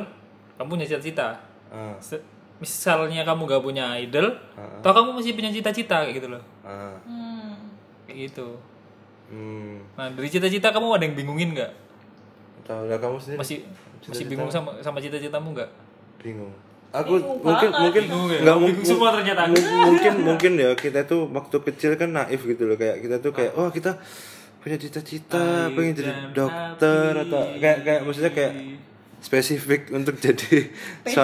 [0.56, 1.36] kamu punya cita-cita.
[1.68, 2.22] Ah, Se-
[2.60, 6.42] misalnya kamu gak punya idol atau kamu masih punya cita-cita kayak gitu loh.
[6.60, 6.92] Ah.
[7.08, 7.56] hmm.
[8.04, 8.52] kayak gitu
[9.30, 9.96] hmm.
[9.96, 11.72] Nah dari cita-cita kamu ada yang bingungin nggak?
[12.66, 13.38] Tahu lah kamu sendiri.
[13.38, 13.58] Masih
[14.06, 15.70] masih bingung sama sama cita-citamu nggak?
[16.20, 16.52] Bingung.
[16.90, 18.38] Aku mungkin mungkin Bingung ya?
[18.42, 19.42] nggak Bingung mungkin semua ternyata.
[19.86, 22.74] mungkin mungkin ya kita tuh waktu kecil kan naif gitu loh.
[22.74, 23.94] Kayak kita tuh kayak oh kita
[24.60, 27.24] punya cita-cita pengen jadi dokter happy.
[27.24, 28.52] atau kayak kayak maksudnya kayak
[29.20, 30.68] spesifik untuk jadi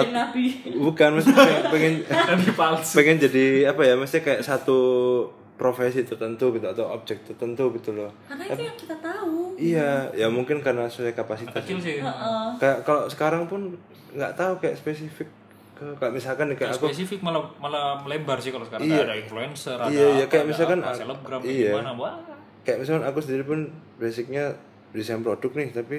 [0.09, 0.73] nabi.
[0.73, 1.93] bukan maksudnya pengen
[2.97, 3.93] pengen jadi apa ya?
[3.99, 4.79] Maksudnya kayak satu
[5.57, 8.13] profesi tertentu gitu atau objek tertentu gitu loh.
[8.29, 9.57] Karena itu yang kita tahu.
[9.57, 11.65] Iya ya mungkin karena sesuai kapasitas.
[11.65, 11.95] Kecil sih.
[12.61, 13.73] Kayak kalau sekarang pun
[14.13, 15.27] nggak tahu kayak spesifik
[15.77, 18.85] ke kayak misalkan kayak aku spesifik malah malah melebar sih kalau sekarang.
[18.85, 19.01] Iya.
[19.05, 21.73] ada influencer ada Iya, iya, kayak ada misalkan, apa, selebgram iya.
[21.73, 22.15] gimana wah.
[22.61, 23.59] Kayak misalkan aku sendiri pun
[23.97, 24.53] basicnya
[24.93, 25.97] desain produk nih tapi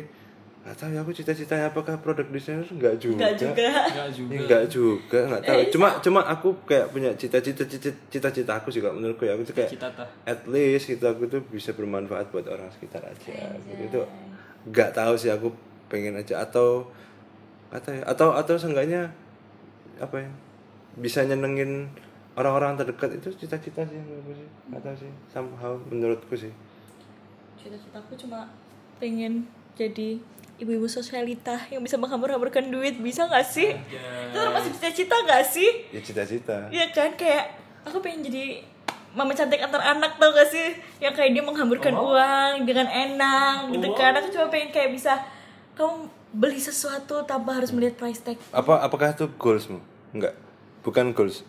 [0.68, 3.24] nggak tahu ya aku cita-citanya apakah produk desainer nggak juga?
[3.24, 3.68] Enggak juga.
[3.88, 4.36] Enggak juga.
[4.36, 5.60] Nggak juga nggak tahu.
[5.72, 9.32] Cuma cuma aku kayak punya cita-cita cita- cita-cita aku sih kalau menurutku ya.
[9.32, 9.88] Aku tuh kayak cita
[10.28, 13.32] at least gitu aku tuh bisa bermanfaat buat orang sekitar aja
[13.64, 13.80] gitu.
[13.88, 14.00] Itu
[14.68, 15.48] nggak tahu sih aku
[15.88, 16.44] pengen aja.
[16.44, 16.92] Atau
[17.72, 18.04] atau ya.
[18.04, 19.08] Atau atau seenggaknya
[19.96, 20.30] apa ya
[21.00, 21.88] bisa nyenengin
[22.36, 24.48] orang-orang terdekat itu cita-cita sih menurutku sih.
[24.68, 26.52] Nggak tahu sih somehow menurutku sih.
[27.56, 28.52] Cita-citaku cuma
[29.00, 30.18] pengen jadi
[30.58, 33.70] ibu-ibu sosialita yang bisa menghambur-hamburkan duit bisa nggak sih?
[34.30, 35.70] Itu kan masih cita-cita nggak sih?
[35.94, 36.56] Ya cita-cita.
[36.74, 37.54] Iya kan kayak
[37.86, 38.66] aku pengen jadi
[39.14, 40.74] mama cantik antar anak tau gak sih?
[40.98, 44.18] Yang kayak dia menghamburkan uang dengan enak gitu kan.
[44.18, 45.16] Aku cuma pengen kayak bisa
[45.78, 48.36] kamu beli sesuatu tanpa harus melihat price tag.
[48.50, 49.78] Apa apakah itu goalsmu?
[50.10, 50.34] Enggak
[50.82, 51.46] bukan goals.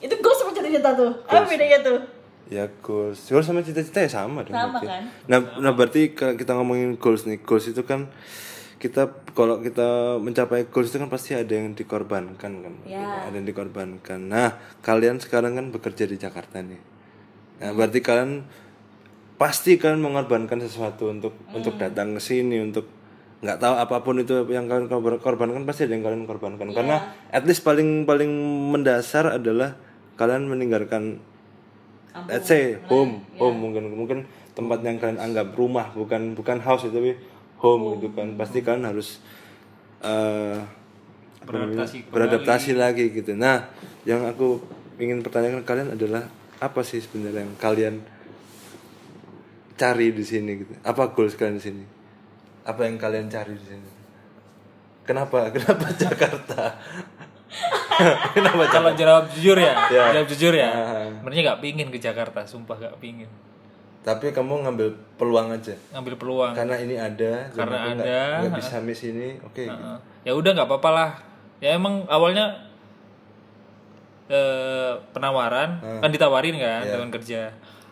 [0.00, 1.12] Itu gue sama cita-cita tuh?
[1.24, 2.19] Apa bedanya tuh
[2.50, 3.22] ya goals.
[3.24, 4.86] Goals sama cita-cita ya sama dong Sama berarti.
[4.86, 5.02] kan?
[5.24, 7.38] nah nah berarti kalau kita ngomongin goals nih.
[7.40, 8.10] Goals itu kan
[8.76, 12.74] kita kalau kita mencapai goals itu kan pasti ada yang dikorbankan kan?
[12.82, 13.24] Ya.
[13.24, 14.26] ada yang dikorbankan.
[14.26, 16.80] Nah kalian sekarang kan bekerja di Jakarta nih.
[17.60, 18.44] Nah berarti kalian
[19.36, 22.84] pasti kalian mengorbankan sesuatu untuk untuk datang ke sini untuk
[23.40, 26.74] nggak tahu apa pun itu yang kalian korban- korbankan pasti ada yang kalian korbankan.
[26.74, 26.96] Karena
[27.30, 28.28] at least paling paling
[28.68, 29.76] mendasar adalah
[30.16, 31.24] kalian meninggalkan
[32.26, 34.18] let's say home home mungkin mungkin
[34.54, 37.12] tempat yang kalian anggap rumah bukan bukan house itu tapi
[37.60, 38.34] home gitu kan.
[38.34, 39.22] Pasti kalian harus
[40.02, 40.58] eh,
[41.46, 43.32] namanya, Beradaptasi beradaptasi lagi gitu.
[43.36, 43.70] Nah
[44.04, 44.60] yang aku
[45.00, 46.28] ingin pertanyakan kalian adalah
[46.60, 47.94] apa sih sebenarnya yang kalian
[49.80, 50.72] cari di sini gitu?
[50.84, 51.84] Apa goals kalian di sini?
[52.68, 53.90] Apa yang kalian cari di sini?
[55.08, 56.76] Kenapa kenapa Jakarta
[58.32, 60.14] kenapa kalau jawab jujur ya Ya.
[60.14, 60.70] jawab jujur ya.
[61.18, 63.28] Sebenarnya nggak pingin ke Jakarta sumpah nggak pingin.
[64.00, 64.88] Tapi kamu ngambil
[65.20, 65.76] peluang aja.
[65.92, 66.52] Ngambil peluang.
[66.56, 69.60] Karena ini ada Karena ada, nggak bisa miss ini oke.
[69.60, 69.68] Gitu.
[69.68, 69.98] Heeh.
[70.24, 71.10] ya udah nggak apa-apa lah.
[71.60, 72.64] Ya emang awalnya
[74.30, 76.92] eh, penawaran kan ditawarin kan Iya.
[76.96, 77.40] dengan kerja.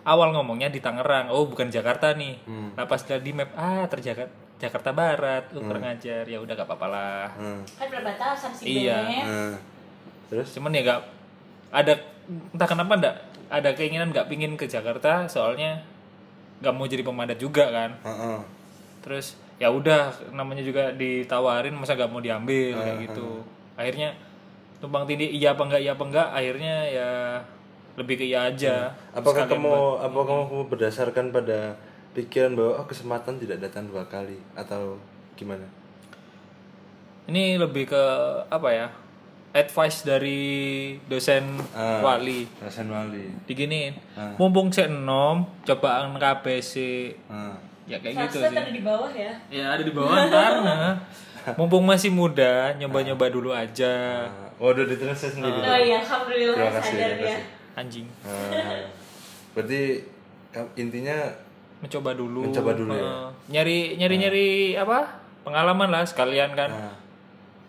[0.08, 2.40] Awal ngomongnya di Tangerang oh bukan Jakarta nih.
[2.48, 2.72] Hmm.
[2.72, 6.86] nah pas di map ah terjaga Jakarta Barat lu kurang ajar ya udah gak apa-apa
[6.86, 7.62] lah Hmm.
[7.72, 8.98] kan perbatasan sih Iya.
[9.22, 9.54] Nah,
[10.26, 10.50] terus?
[10.52, 11.00] Cuman ya gak
[11.70, 11.94] ada
[12.26, 13.14] entah kenapa ndak
[13.48, 15.80] ada keinginan nggak pingin ke Jakarta soalnya
[16.58, 17.90] nggak mau jadi pemandat juga kan.
[18.02, 18.38] Heeh.
[18.98, 23.40] terus ya udah namanya juga ditawarin masa gak mau diambil kayak gitu.
[23.72, 24.10] Akhirnya
[24.78, 27.10] tumpang tindih iya apa enggak iya apa enggak akhirnya ya
[27.94, 28.90] lebih ke iya aja.
[29.10, 31.78] Apakah Sekalian kamu apakah kamu berdasarkan pada
[32.12, 34.96] pikiran bahwa oh kesempatan tidak datang dua kali atau
[35.34, 35.64] gimana?
[37.28, 38.04] Ini lebih ke
[38.48, 38.88] apa ya
[39.50, 40.40] advice dari
[41.08, 42.00] dosen Ah.
[42.00, 42.48] wali.
[42.58, 43.28] Rasan Wali.
[43.44, 43.96] Diginiin
[44.36, 46.72] mumpung cek enom coba KBC
[47.28, 47.52] Ah.
[47.84, 48.52] ya kayak gitu sih.
[48.52, 49.32] ada di bawah ya?
[49.48, 50.96] Ya ada di bawah nah.
[51.56, 54.24] mumpung masih muda nyoba-nyoba dulu aja.
[54.60, 55.60] Oh udah ditranslate sendiri.
[55.60, 57.38] Oh iya alhamdulillah terima kasih sadar ya.
[57.78, 58.06] anjing.
[59.54, 59.80] Berarti
[60.50, 61.14] ka- intinya
[61.78, 63.02] mencoba dulu Mencoba dulu ya?
[63.02, 63.28] Heeh.
[63.48, 64.98] nyari nyari nyari apa
[65.42, 66.94] pengalaman lah sekalian kan ah,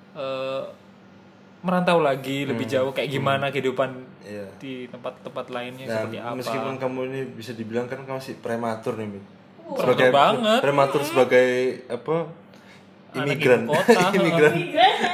[0.09, 0.63] Eh,
[1.59, 3.93] merantau lagi lebih jauh kayak gimana kehidupan
[4.25, 8.35] iya di tempat-tempat lainnya Nah, seperti apa meskipun kamu ini bisa dibilang kan kamu masih
[8.39, 9.21] prematur nih, Mi.
[9.69, 10.59] Prematur banget.
[10.65, 11.47] Prematur sebagai
[11.87, 12.15] apa?
[13.21, 13.65] Imigran.
[14.13, 14.53] Imigran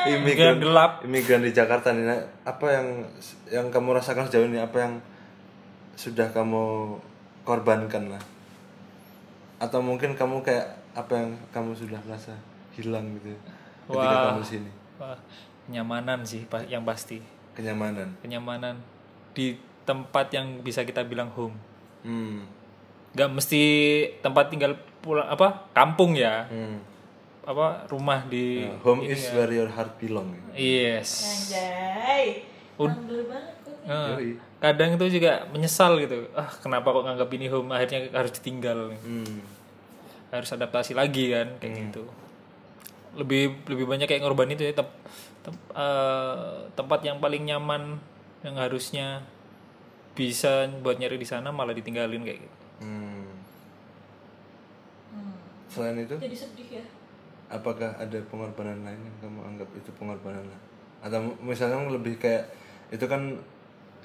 [0.05, 0.91] imigran gelap.
[1.03, 2.03] Imigran di Jakarta nih.
[2.07, 2.87] Nah, apa yang
[3.47, 4.59] yang kamu rasakan sejauh ini?
[4.59, 4.93] Apa yang
[5.95, 6.97] sudah kamu
[7.43, 8.21] korbankan lah?
[9.55, 12.35] Atau mungkin kamu kayak apa yang kamu sudah merasa
[12.75, 13.31] hilang gitu
[13.87, 14.23] ketika Wah.
[14.33, 14.69] kamu di sini?
[14.99, 15.17] Wah,
[15.67, 17.19] kenyamanan sih yang pasti.
[17.55, 18.11] Kenyamanan?
[18.19, 18.75] Kenyamanan.
[19.35, 21.55] Di tempat yang bisa kita bilang home.
[22.05, 22.45] Hmm.
[23.15, 23.63] nggak mesti
[24.19, 26.43] tempat tinggal pulang apa kampung ya.
[26.51, 26.83] Hmm.
[27.45, 30.33] apa rumah di Ya, home is where your heart belong.
[30.51, 31.09] Yes.
[31.23, 32.43] Anjay.
[32.75, 34.29] Banget Yoi.
[34.65, 39.37] Kadang itu juga menyesal gitu ah kenapa kok nganggap ini home akhirnya harus ditinggal hmm.
[40.33, 42.03] harus adaptasi lagi kan kayak gitu
[43.15, 44.97] lebih lebih banyak kayak ngorban itu ya tem-
[45.39, 48.01] tem- eh, tempat yang paling nyaman
[48.41, 49.21] yang harusnya
[50.15, 53.31] bisa buat nyari di sana malah ditinggalin kayak gitu Hmm.
[55.71, 56.83] selain itu Jadi sedih ya.
[57.47, 60.59] apakah ada pengorbanan lain yang kamu anggap itu pengorbanan lah?
[61.05, 62.49] atau misalnya lebih kayak
[62.89, 63.37] itu kan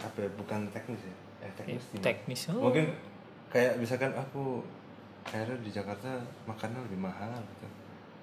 [0.01, 2.05] apa ya bukan teknis ya eh teknis gimana?
[2.05, 2.61] teknis oh.
[2.63, 2.85] mungkin
[3.49, 4.65] kayak misalkan aku
[5.23, 6.09] akhirnya di Jakarta
[6.45, 7.67] makannya lebih mahal gitu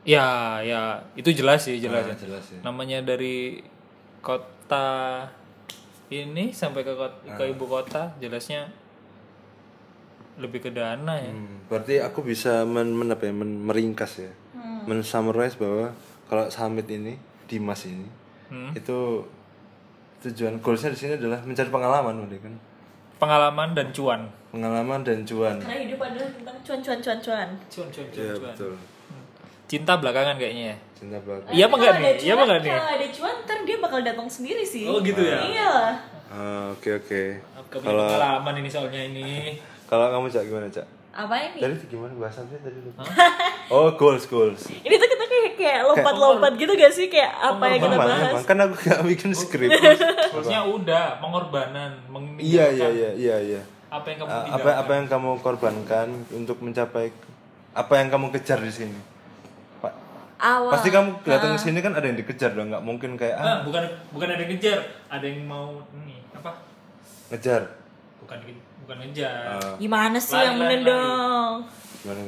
[0.06, 0.82] ya ya
[1.14, 2.18] itu jelas sih jelas Ah, ya.
[2.18, 3.62] jelas ya namanya dari
[4.20, 5.24] kota
[6.08, 7.48] ini sampai ke kota, ke Ah.
[7.48, 8.66] ibu kota jelasnya
[10.38, 14.32] lebih ke dana ya Hmm, berarti aku bisa men, men- apa ya, men- meringkas ya
[14.86, 15.92] men summarize bahwa
[16.26, 18.08] kalau summit ini Dimas ini
[18.48, 18.72] Hmm.
[18.72, 19.28] itu
[20.20, 22.54] tujuan goalsnya di sini adalah mencari pengalaman udah kan
[23.18, 27.50] pengalaman dan cuan pengalaman dan cuan Karena hidup adalah tentang cuan cuan cuan cuan.
[27.68, 28.74] cuan cuan Iya betul
[29.66, 32.14] cinta belakangan kayaknya ya cinta belaka Iya apa enggak nih?
[32.18, 32.72] Iya apa cuan- enggak nih?
[32.72, 34.84] Kalau ada cuan, ntar dia bakal datang sendiri sih.
[34.84, 35.38] Oh gitu ya.
[35.40, 35.94] Iya lah.
[36.28, 37.22] Ah, oke oke
[37.70, 39.56] Kalau kalau pengalaman ini soalnya ini.
[39.86, 41.58] kalau kamu cak gimana cak Apa ini?
[41.58, 43.02] tadi gimana bahasannya tadi lupa.
[43.70, 45.08] oh goals goals Ini tuh
[45.58, 48.32] kayak lompat-lompat gitu gak sih kayak apa yang kita bahas?
[48.32, 51.92] emang kan aku gak bikin skrip Maksudnya udah pengorbanan,
[52.38, 54.62] iya iya iya iya iya apa yang kamu Ah, tinggalkan.
[54.62, 57.06] apa apa yang kamu korbankan untuk mencapai
[57.72, 59.00] apa yang kamu kejar di sini
[59.80, 59.94] Pak
[60.38, 60.72] Awal.
[60.72, 63.58] pasti kamu datang ke sini kan ada yang dikejar dong nggak mungkin kayak ah Ah,
[63.62, 66.52] bukan bukan ada yang ngejar, ada yang mau ini apa?
[67.30, 67.64] ngejar
[68.20, 68.38] Bukan
[68.84, 69.56] bukan ngejar.
[69.56, 71.56] Ah, Gimana sih Lari, yang dong?
[72.08, 72.22] Gimana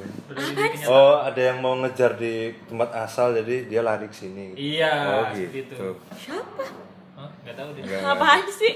[0.86, 5.24] oh ada yang mau ngejar di tempat asal jadi dia lari ke sini Iya, oh
[5.32, 5.88] seperti gitu itu.
[6.20, 6.64] Siapa?
[7.16, 7.30] Hah?
[7.42, 7.84] Nggak tahu deh.
[8.02, 8.74] Apaan sih?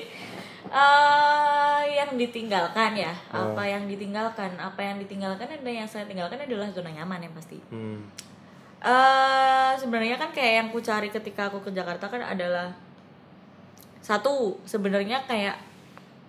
[0.66, 3.14] Eh, yang ditinggalkan ya.
[3.30, 4.56] Apa yang ditinggalkan?
[4.56, 7.60] Apa yang ditinggalkan ada yang saya tinggalkan adalah zona nyaman yang pasti.
[7.68, 8.00] hmm.
[8.82, 12.68] eh sebenarnya kan kayak yang ku cari ketika aku ke Jakarta kan adalah
[14.00, 15.56] satu sebenarnya kayak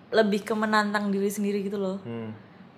[0.09, 2.31] lebih ke menantang diri sendiri gitu loh Hmm.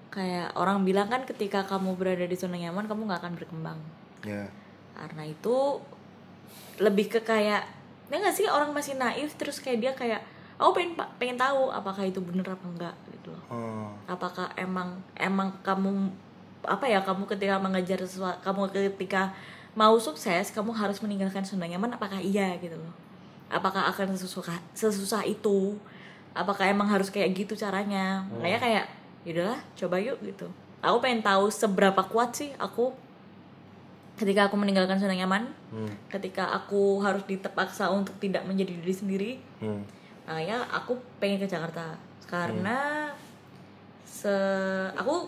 [0.10, 3.80] Kayak orang bilang kan ketika kamu berada di zona nyaman kamu nggak akan berkembang.
[4.24, 4.48] Ya.
[4.96, 5.82] Karena itu
[6.78, 7.66] lebih ke kayak
[8.08, 10.22] ya nggak sih orang masih naif terus kayak dia kayak
[10.56, 13.44] aku pengen pengen tahu apakah itu bener apa enggak gitu loh.
[13.52, 13.92] Oh.
[14.08, 16.08] apakah emang emang kamu
[16.64, 19.36] apa ya kamu ketika mengejar sesuatu kamu ketika
[19.78, 22.96] mau sukses kamu harus meninggalkan zona nyaman apakah iya gitu loh.
[23.48, 25.78] Apakah akan sesusah sesusah itu?
[26.36, 28.26] Apakah emang harus kayak gitu caranya?
[28.28, 28.86] Makanya kayak
[29.28, 30.48] yaudahlah coba yuk gitu.
[30.80, 32.96] Aku pengen tahu seberapa kuat sih aku
[34.16, 35.92] ketika aku meninggalkan zona nyaman Hmm.
[36.08, 39.32] ketika aku harus diterpaksa untuk tidak menjadi diri sendiri.
[39.60, 39.84] Hmm.
[40.24, 41.96] makanya aku pengen ke Jakarta.
[42.24, 43.08] Karena
[44.04, 44.32] se
[44.92, 45.28] aku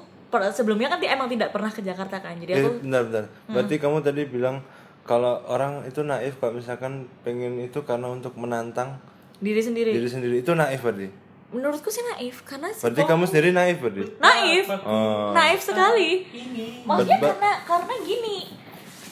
[0.52, 3.24] sebelumnya kan emang tidak pernah ke Jakarta kan jadi Eh, aku bentar bentar.
[3.48, 4.60] Berarti kamu tadi bilang
[5.04, 9.00] kalau orang itu naif kalau misalkan pengen itu karena untuk menantang
[9.40, 9.92] diri sendiri.
[9.92, 10.36] diri sendiri.
[10.40, 14.04] Itu naif berarti menurutku sih naif karena sih berarti kamu sendiri naif berarti?
[14.22, 14.66] Naif.
[14.86, 15.34] Oh.
[15.34, 16.30] naif sekali.
[16.30, 16.86] Ini.
[16.86, 18.54] Maksudnya karena karena gini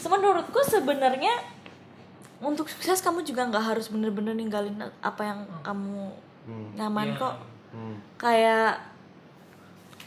[0.07, 1.35] menurutku sebenarnya
[2.39, 6.13] untuk sukses kamu juga nggak harus bener-bener ninggalin apa yang kamu
[6.77, 7.35] nyaman kok.
[7.67, 7.99] Hmm.
[8.15, 8.79] kayak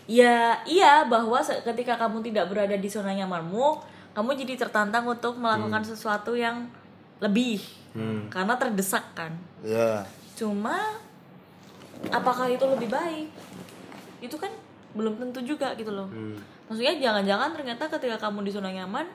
[0.08, 3.76] ya iya bahwa ketika kamu tidak berada di zona nyamanmu
[4.16, 6.66] kamu jadi tertantang untuk melakukan sesuatu yang
[7.20, 7.60] lebih
[8.32, 9.36] karena terdesak kan.
[9.60, 10.08] Ya
[10.40, 10.96] cuma
[12.08, 13.28] apakah itu lebih baik
[14.20, 14.48] itu kan
[14.90, 16.40] belum tentu juga gitu loh Hmm.
[16.66, 19.06] maksudnya jangan-jangan ternyata ketika kamu di zona nyaman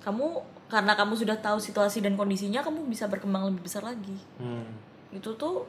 [0.00, 4.66] kamu karena kamu sudah tahu situasi dan kondisinya kamu bisa berkembang lebih besar lagi Hmm.
[5.10, 5.66] itu tuh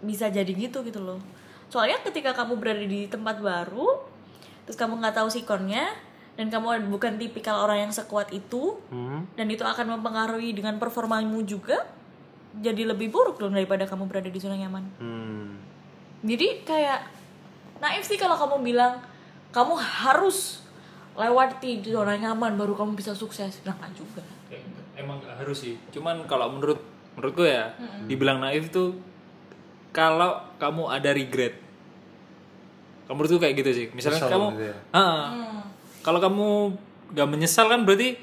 [0.00, 1.20] bisa jadi gitu gitu loh
[1.68, 4.02] soalnya ketika kamu berada di tempat baru
[4.64, 5.88] terus kamu nggak tahu sikonnya
[6.32, 9.24] dan kamu bukan tipikal orang yang sekuat itu Hmm.
[9.36, 11.86] dan itu akan mempengaruhi dengan performamu juga
[12.60, 14.84] jadi lebih buruk dong daripada kamu berada di zona nyaman.
[15.00, 15.56] Hmm.
[16.22, 17.00] jadi kayak
[17.82, 19.00] naif sih kalau kamu bilang
[19.50, 20.62] kamu harus
[21.16, 23.64] lewati zona nyaman baru kamu bisa sukses.
[23.64, 24.22] Nah nggak juga.
[24.52, 24.80] Kayak gitu.
[25.00, 25.74] emang gak harus sih.
[25.90, 26.80] Cuman kalau menurut
[27.16, 27.72] menurutku ya
[28.08, 28.96] dibilang naif tuh
[29.92, 31.56] kalau kamu ada regret
[33.04, 33.86] kalau menurutku kayak gitu sih.
[33.96, 34.76] Misalnya Kesel kamu gitu ya.
[34.92, 35.24] Ah,
[36.04, 36.48] kalau kamu
[37.12, 38.16] gak menyesal kan berarti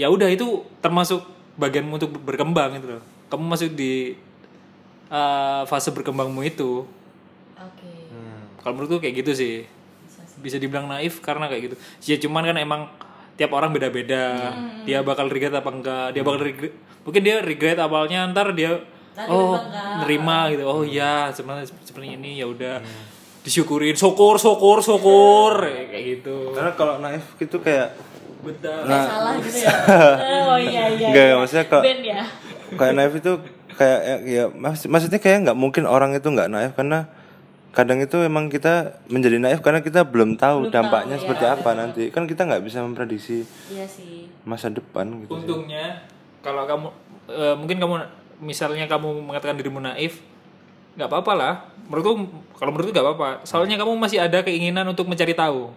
[0.00, 1.20] ya udah itu termasuk
[1.60, 4.18] bagianmu untuk berkembang gitu loh kamu masuk di
[5.08, 6.84] uh, fase berkembangmu itu.
[7.60, 7.92] Oke.
[8.60, 9.54] kalau menurutku kayak gitu sih.
[10.40, 11.76] Bisa dibilang naif karena kayak gitu.
[12.08, 12.82] Ya cuman kan emang
[13.40, 14.52] tiap orang beda-beda.
[14.84, 16.06] Dia bakal regret apa enggak.
[16.12, 18.84] Dia bakal regret mungkin dia regret awalnya ntar dia
[19.28, 19.56] oh
[20.04, 20.64] nerima gitu.
[20.68, 22.84] Oh iya sebenarnya seperti ini ya udah
[23.44, 23.96] disyukurin.
[23.96, 25.64] Syukur syukur syukur.
[25.64, 26.52] Kayak gitu.
[26.52, 27.96] Karena kalau naif gitu kayak
[28.40, 29.04] betul nah.
[29.04, 29.72] Salah gitu ya.
[30.52, 31.08] oh iya iya.
[31.12, 31.34] Enggak, iya.
[31.36, 32.22] maksudnya kalau- ya.
[32.72, 33.32] Kayak naif itu
[33.72, 37.08] kayak ya, ya maks- maksudnya kayak nggak mungkin orang itu nggak naif karena
[37.70, 41.70] kadang itu emang kita menjadi naif karena kita belum tahu dampaknya tahu, seperti ya, apa
[41.72, 42.02] nanti.
[42.10, 44.26] Kan kita nggak bisa memprediksi Iya sih.
[44.42, 45.30] masa depan gitu.
[45.30, 45.38] Sih.
[45.38, 46.02] untungnya
[46.40, 46.88] kalau kamu
[47.28, 47.94] eh, mungkin kamu
[48.40, 50.18] misalnya kamu mengatakan dirimu naif
[50.94, 51.54] nggak apa-apa lah.
[51.86, 52.12] Menurutku
[52.52, 53.28] kalau menurutku nggak apa-apa.
[53.44, 55.70] Soalnya kamu masih ada keinginan untuk mencari tahu.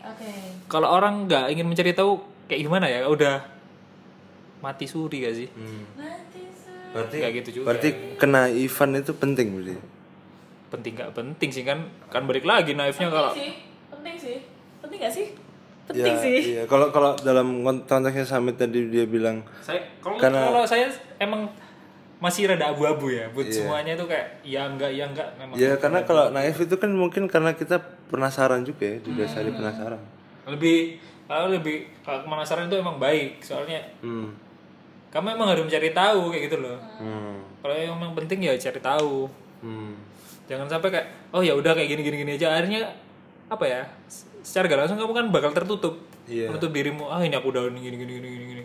[0.00, 0.32] Oke.
[0.66, 3.04] kalau orang nggak ingin mencari tahu kayak gimana ya?
[3.04, 3.44] Udah
[4.58, 5.48] mati suri gak sih?
[5.48, 5.86] Su-
[6.90, 7.64] berarti Nggak gitu juga.
[7.70, 9.76] berarti kenaifan itu penting berarti
[10.68, 11.78] penting nggak penting sih kan
[12.12, 13.52] kan balik lagi naifnya kalau Penting sih.
[13.88, 14.36] Penting sih.
[14.78, 15.26] Penting gak sih?
[15.88, 16.38] Penting ya, sih.
[16.54, 21.48] iya kalau kalau dalam konteksnya Samit tadi dia bilang saya kalau Karena- kalau saya emang
[22.18, 26.02] masih rada abu-abu ya buat semuanya itu kayak ya enggak ya enggak memang ya karena
[26.02, 27.78] kalau naif itu kan mungkin karena kita
[28.10, 30.02] penasaran juga ya didasari penasaran
[30.50, 30.98] lebih
[31.30, 34.47] kalau lebih kalau penasaran itu emang baik soalnya hmm.
[35.08, 36.78] Kamu emang harus mencari tahu kayak gitu loh.
[37.00, 37.40] Hmm.
[37.58, 39.26] kalau yang emang penting ya cari tahu.
[39.58, 39.94] Hmm.
[40.48, 42.56] jangan sampai kayak oh ya udah kayak gini gini gini aja.
[42.56, 42.88] Akhirnya
[43.48, 43.82] apa ya
[44.44, 45.94] secara gak langsung kamu kan bakal tertutup.
[46.28, 46.52] Iya.
[46.52, 48.44] menutup dirimu ah ini aku udah gini gini gini gini.
[48.46, 48.64] Gini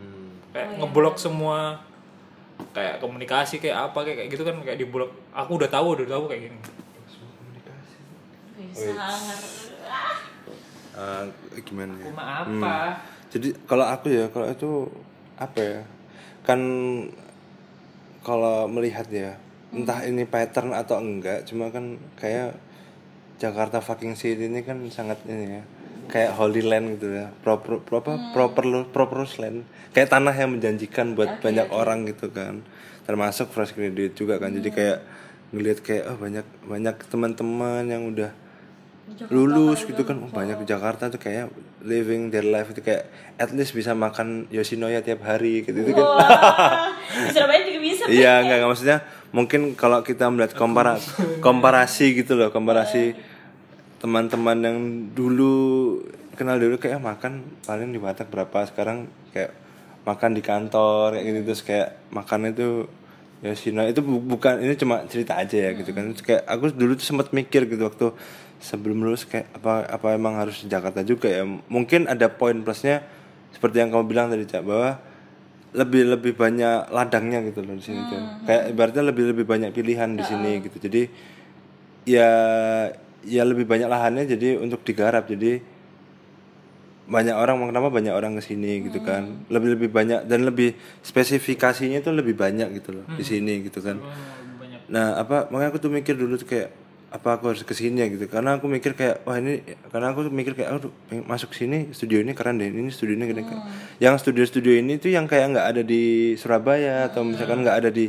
[0.00, 0.32] Hmm.
[0.50, 1.80] kayak ngeblok semua.
[2.72, 6.24] Kayak komunikasi kayak apa kayak kayak gitu kan kayak diblok aku udah tahu udah tahu
[6.28, 6.58] kayak gini.
[8.72, 8.92] Bisa
[10.92, 11.24] Ah,
[11.64, 12.12] gimana ya?
[12.12, 12.76] Cuma apa?
[13.32, 14.70] Jadi kalau aku ya kalau itu
[15.48, 15.80] apa ya?
[16.46, 16.60] Kan
[18.22, 19.38] kalau melihat ya
[19.72, 22.54] entah ini pattern atau enggak cuma kan kayak
[23.40, 25.62] Jakarta fucking city ini kan sangat ini ya
[26.12, 29.64] kayak holy land gitu ya proper proper proper proper land.
[29.96, 32.60] Kayak tanah yang menjanjikan buat banyak orang gitu kan.
[33.08, 34.52] Termasuk fresh graduate juga kan.
[34.52, 34.98] Jadi kayak
[35.52, 38.32] ngelihat kayak oh banyak banyak teman-teman yang udah
[39.28, 41.50] lulus gitu kan oh, banyak di Jakarta tuh kayak
[41.82, 46.06] living their life itu kayak at least bisa makan Yoshinoya tiap hari gitu, gitu kan
[46.06, 46.90] Wah.
[47.28, 48.02] Di Surabaya juga bisa.
[48.08, 48.98] iya enggak, enggak maksudnya
[49.30, 50.96] mungkin kalau kita melihat kompara
[51.40, 53.12] komparasi gitu loh komparasi
[53.98, 54.78] teman-teman yang
[55.12, 55.54] dulu
[56.34, 59.52] kenal dulu kayak makan paling di Batak berapa sekarang kayak
[60.02, 62.88] makan di kantor kayak gitu terus kayak makan itu
[63.42, 66.94] Yoshinoya itu bu- bukan ini cuma cerita aja ya gitu kan Terus kayak aku dulu
[66.94, 68.14] tuh sempat mikir gitu waktu
[68.62, 71.42] sebelum lulus kayak apa apa emang harus di Jakarta juga ya?
[71.44, 73.02] Mungkin ada poin plusnya
[73.50, 75.02] seperti yang kamu bilang tadi cak bahwa
[75.72, 80.14] lebih lebih banyak ladangnya gitu loh di sini tuh kayak ibaratnya lebih lebih banyak pilihan
[80.14, 80.76] di sini gitu.
[80.78, 81.02] Jadi
[82.06, 82.30] ya
[83.24, 85.26] ya lebih banyak lahannya jadi untuk digarap.
[85.26, 85.58] Jadi
[87.02, 89.48] banyak orang kenapa banyak orang ke sini gitu kan?
[89.48, 93.96] Lebih lebih banyak dan lebih spesifikasinya itu lebih banyak gitu loh di sini gitu kan.
[93.98, 94.92] Banyak.
[94.92, 96.81] Nah apa makanya aku tuh mikir dulu tuh kayak
[97.12, 98.24] apa aku harus ke sini ya gitu.
[98.24, 99.60] Karena aku mikir kayak wah ini
[99.92, 100.92] karena aku mikir kayak aduh
[101.28, 103.60] masuk sini studio ini keren deh ini studio ini keren.
[104.00, 108.08] Yang studio-studio ini tuh yang kayak nggak ada di Surabaya atau misalkan nggak ada di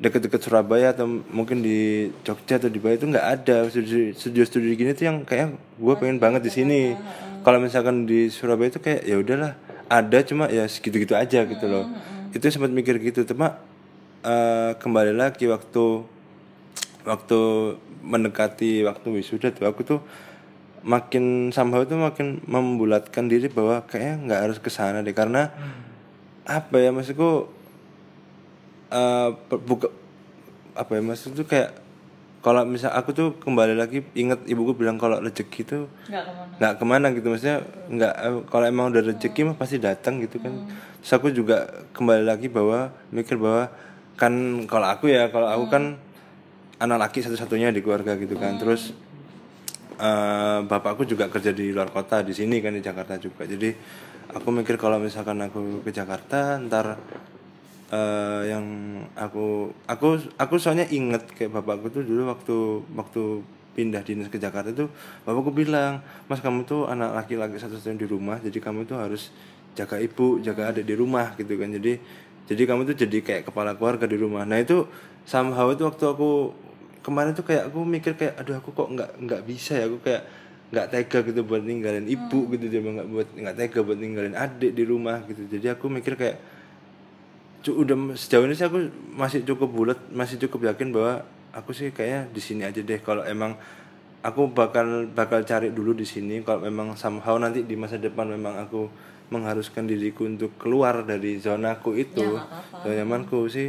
[0.00, 3.68] deket-deket Surabaya atau mungkin di Jogja atau di Bali itu nggak ada.
[3.68, 6.80] Studio- studio-studio gini tuh yang kayak gue pengen banget di sini.
[7.40, 9.56] kalau misalkan di Surabaya itu kayak ya udahlah
[9.88, 11.88] ada cuma ya segitu-gitu aja gitu loh.
[12.36, 13.24] Itu sempat mikir gitu.
[13.24, 13.60] Cuma
[14.24, 16.04] eh, kembali lagi waktu
[17.04, 17.38] waktu
[18.00, 20.00] mendekati waktu wisuda tuh aku tuh
[20.80, 25.12] makin somehow tuh makin membulatkan diri bahwa kayaknya nggak harus ke sana deh.
[25.12, 25.52] Karena
[26.44, 27.46] apa ya maksudku
[28.90, 29.86] eh per- buka
[30.74, 31.76] apa ya maksud tuh kayak
[32.40, 36.56] kalau misal aku tuh kembali lagi inget ibuku bilang kalau rezeki tuh Enggak ke mana.
[36.56, 37.26] nggak ke mana gitu.
[37.28, 37.58] Maksudnya
[37.92, 40.56] nggak eh, kalau emang udah rezeki mah pasti datang gitu kan.
[41.04, 43.68] Terus aku juga kembali lagi bahwa mikir bahwa
[44.16, 44.32] kan
[44.64, 45.84] kalau aku ya kalau aku kan
[46.80, 48.56] anak laki satu-satunya di keluarga gitu kan.
[48.56, 48.96] Terus
[50.00, 53.44] eh, bapakku juga kerja di luar kota di sini kan di Jakarta juga.
[53.44, 53.70] Jadi
[54.32, 56.96] aku mikir kalau misalkan aku ke Jakarta ntar
[57.92, 58.64] eh, yang
[59.12, 62.56] aku aku aku soalnya inget kayak bapakku tuh dulu waktu
[62.96, 63.22] waktu
[63.70, 64.90] pindah dinas ke Jakarta tuh
[65.22, 69.30] bapakku bilang mas kamu tuh anak laki-laki satu-satunya di rumah jadi kamu tuh harus
[69.74, 71.70] jaga ibu jaga adik di rumah gitu kan.
[71.70, 71.92] Jadi
[72.50, 74.42] jadi kamu tuh jadi kayak kepala keluarga di rumah.
[74.42, 74.86] Nah itu
[75.22, 76.50] somehow itu waktu aku
[77.10, 79.90] kemarin tuh kayak aku mikir kayak aduh aku kok nggak nggak bisa ya?
[79.90, 80.22] Aku kayak
[80.70, 84.70] nggak tega gitu buat ninggalin ibu gitu dia nggak buat nggak tega buat ninggalin adik
[84.70, 85.42] di rumah gitu.
[85.44, 86.38] Jadi aku mikir kayak
[87.60, 88.78] cu- udah sejauh ini sih aku
[89.12, 93.00] masih cukup bulat masih cukup yakin bahwa aku sih kayaknya di sini aja deh.
[93.02, 93.58] Kalau emang
[94.22, 98.60] aku bakal bakal cari dulu di sini kalau memang somehow nanti di masa depan memang
[98.60, 98.88] aku
[99.30, 102.82] mengharuskan diriku untuk keluar dari zonaku itu Ya, nggak apa-apa.
[102.82, 103.68] zona nyamanku sih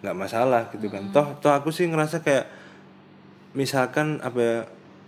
[0.00, 1.08] nggak masalah gitu kan.
[1.10, 2.44] Toh toh aku sih ngerasa kayak
[3.56, 4.56] misalkan apa ya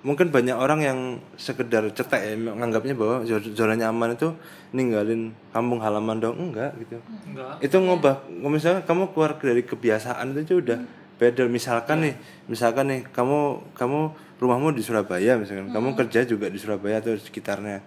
[0.06, 0.98] mungkin banyak orang yang
[1.34, 4.30] sekedar cetek ya menganggapnya bahwa zo- zona nyaman itu
[4.70, 7.02] ninggalin kampung halaman dong enggak gitu.
[7.28, 7.58] Enggak.
[7.58, 10.78] itu ngubah misalnya kamu keluar dari kebiasaan itu udah
[11.18, 11.44] beda.
[11.50, 12.14] Misalkan nih
[12.46, 14.00] misalkan nih kamu kamu
[14.38, 17.82] rumahmu di Surabaya misalkan kamu kerja juga di Surabaya atau sekitarnya.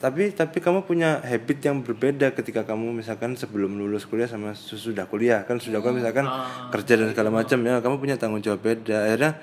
[0.00, 5.04] Tapi tapi kamu punya habit yang berbeda ketika kamu misalkan sebelum lulus kuliah sama sesudah
[5.04, 5.44] kuliah.
[5.44, 6.24] Kan sudah kuliah misalkan
[6.72, 9.04] kerja dan segala macam ya kamu punya tanggung jawab beda.
[9.04, 9.36] Akhirnya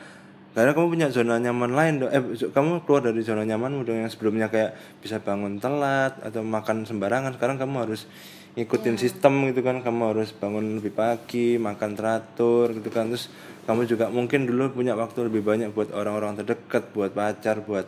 [0.58, 2.10] karena kamu punya zona nyaman lain dong.
[2.10, 6.82] Eh kamu keluar dari zona nyamanmu dong yang sebelumnya kayak bisa bangun telat atau makan
[6.82, 7.38] sembarangan.
[7.38, 8.10] Sekarang kamu harus
[8.58, 9.86] ngikutin sistem gitu kan.
[9.86, 13.14] Kamu harus bangun lebih pagi makan teratur gitu kan.
[13.14, 13.30] Terus
[13.70, 17.86] kamu juga mungkin dulu punya waktu lebih banyak buat orang-orang terdekat buat pacar buat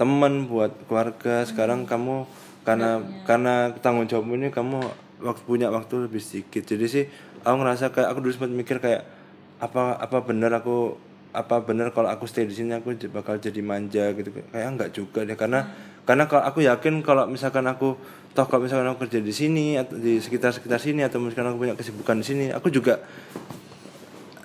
[0.00, 1.44] teman buat keluarga.
[1.44, 2.24] Sekarang kamu
[2.64, 4.80] karena karena tanggung jawabmu ini kamu
[5.28, 6.64] waktu punya waktu lebih sedikit.
[6.64, 7.04] Jadi sih
[7.44, 9.04] aku ngerasa kayak aku dulu sempat mikir kayak
[9.60, 14.12] apa apa benar aku apa benar kalau aku stay di sini aku bakal jadi manja
[14.12, 14.28] gitu.
[14.52, 15.64] Kayak enggak juga deh karena
[16.04, 17.96] karena kalau aku yakin kalau misalkan aku
[18.36, 21.64] toh kalau misalkan aku kerja di sini atau di sekitar sekitar sini atau misalkan aku
[21.64, 23.00] punya kesibukan di sini aku juga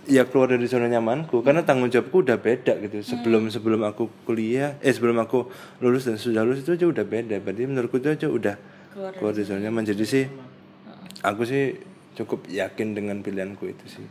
[0.08, 1.44] ya keluar dari zona nyamanku.
[1.44, 3.04] Karena tanggung jawabku udah beda gitu.
[3.04, 5.52] Sebelum sebelum aku kuliah eh sebelum aku
[5.84, 7.44] lulus dan sudah lulus itu aja udah beda.
[7.44, 8.56] Berarti menurutku itu aja udah
[8.96, 9.84] Keluar keluar, dari zona nyaman.
[9.84, 10.24] jadi sih
[11.22, 11.76] aku sih
[12.16, 14.08] cukup yakin dengan pilihanku itu sih.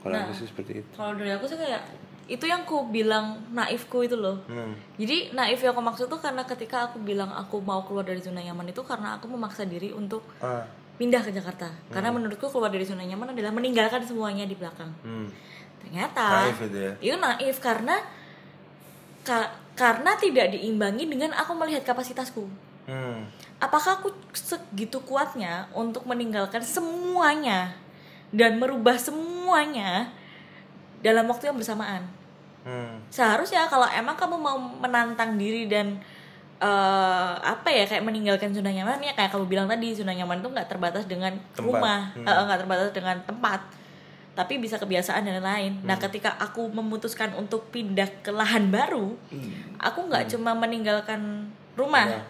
[0.00, 0.90] Kalau aku sih seperti itu.
[0.96, 1.82] kalau dari aku sih kayak
[2.30, 4.70] itu yang ku bilang naifku itu loh Hmm.
[4.94, 8.38] jadi naif yang aku maksud tuh karena ketika aku bilang aku mau keluar dari zona
[8.38, 10.62] nyaman itu karena aku memaksa diri untuk ah
[10.94, 15.26] pindah ke Jakarta karena menurutku keluar dari zona nyaman adalah meninggalkan semuanya di belakang hmm.
[15.80, 16.92] ternyata Naif itu ya?
[17.02, 17.96] itu naif karena
[19.22, 22.44] ka- karena tidak diimbangi dengan aku melihat kapasitasku
[22.84, 23.22] Hmm.
[23.56, 27.72] apakah aku segitu kuatnya untuk meninggalkan semuanya
[28.28, 30.10] dan merubah semuanya
[30.98, 32.04] dalam waktu yang bersamaan
[32.60, 33.00] Hmm.
[33.08, 35.96] seharusnya kalau emang kamu mau menantang diri dan
[36.58, 40.48] eh, apa ya kayak meninggalkan zona nyaman ya kayak kamu bilang tadi zona nyaman itu
[40.48, 41.64] nggak terbatas dengan Tempat.
[41.64, 42.24] rumah Hmm.
[42.24, 43.60] nggak terbatas dengan tempat
[44.30, 46.04] tapi bisa kebiasaan dan lain-lain nah Hmm.
[46.04, 49.16] ketika aku memutuskan untuk pindah ke lahan baru
[49.78, 52.22] aku nggak cuma meninggalkan rumah Iya.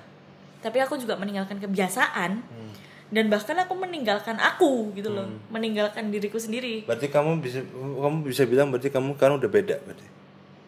[0.61, 2.71] tapi aku juga meninggalkan kebiasaan Hmm.
[3.11, 8.47] dan bahkan aku meninggalkan aku gitu loh meninggalkan diriku sendiri berarti kamu bisa kamu bisa
[8.47, 10.07] bilang berarti kamu kan udah beda berarti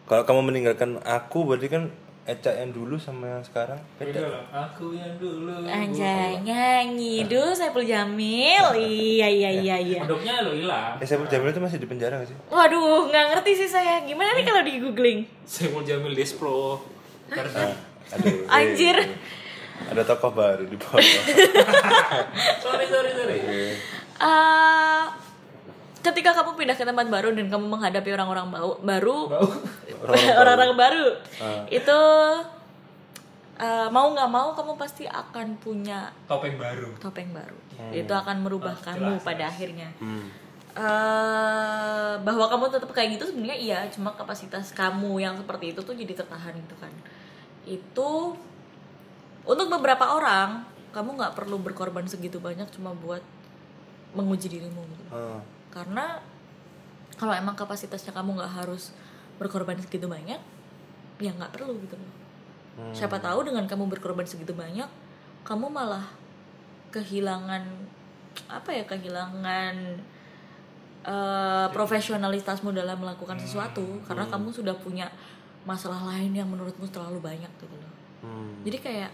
[0.03, 1.83] kalau kamu meninggalkan aku berarti kan
[2.23, 4.47] Eca yang dulu sama yang sekarang beda.
[4.47, 5.59] Aku yang dulu.
[5.67, 10.95] Anjay nyanyi dulu Saiful Jamil Iya iya iya iya Kodoknya lo hilang.
[11.03, 12.37] Eh, Saiful Jamil itu masih di penjara gak sih?
[12.47, 16.79] Waduh nggak ngerti sih saya Gimana nih kalau di googling Saiful Jamil Despro.
[17.27, 17.75] Karena
[18.15, 18.95] Aduh, eh, Anjir
[19.91, 21.03] Ada tokoh baru di bawah.
[22.63, 23.39] sorry sorry sorry.
[24.23, 25.03] Eh,
[26.03, 29.31] Ketika kamu pindah ke tempat baru Dan kamu menghadapi orang-orang bau- baru
[30.35, 31.05] Orang-orang baru.
[31.65, 31.99] Itu
[33.55, 36.91] eh, Mau nggak mau kamu pasti akan punya Topeng baru.
[36.99, 37.57] topeng baru.
[37.89, 39.89] Itu akan merubah kamu pada akhirnya.
[39.97, 40.27] Hmm.
[40.73, 45.93] eh bahwa kamu tetap kayak gitu sebenarnya iya cuma kapasitas kamu yang seperti itu tuh
[45.93, 46.89] jadi tertahan gitu kan.
[47.63, 48.33] Itu
[49.43, 53.21] untuk beberapa orang kamu nggak perlu berkorban segitu banyak cuma buat
[54.13, 55.03] menguji dirimu gitu.
[55.11, 55.37] Ah.
[55.73, 56.21] Karena
[57.17, 58.93] kalau emang kapasitasnya kamu nggak harus
[59.41, 60.37] berkorban segitu banyak
[61.17, 62.13] ya nggak perlu gitu loh.
[62.93, 64.85] Siapa tahu dengan kamu berkorban segitu banyak
[65.41, 66.05] kamu malah
[66.93, 67.65] kehilangan
[68.49, 69.75] apa ya kehilangan
[71.05, 75.09] eh, profesionalitasmu dalam melakukan sesuatu karena kamu sudah punya
[75.65, 77.93] masalah lain yang menurutmu terlalu banyak gitu loh.
[78.23, 78.55] Hmm.
[78.63, 79.11] jadi kayak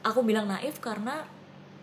[0.00, 1.20] aku bilang naif karena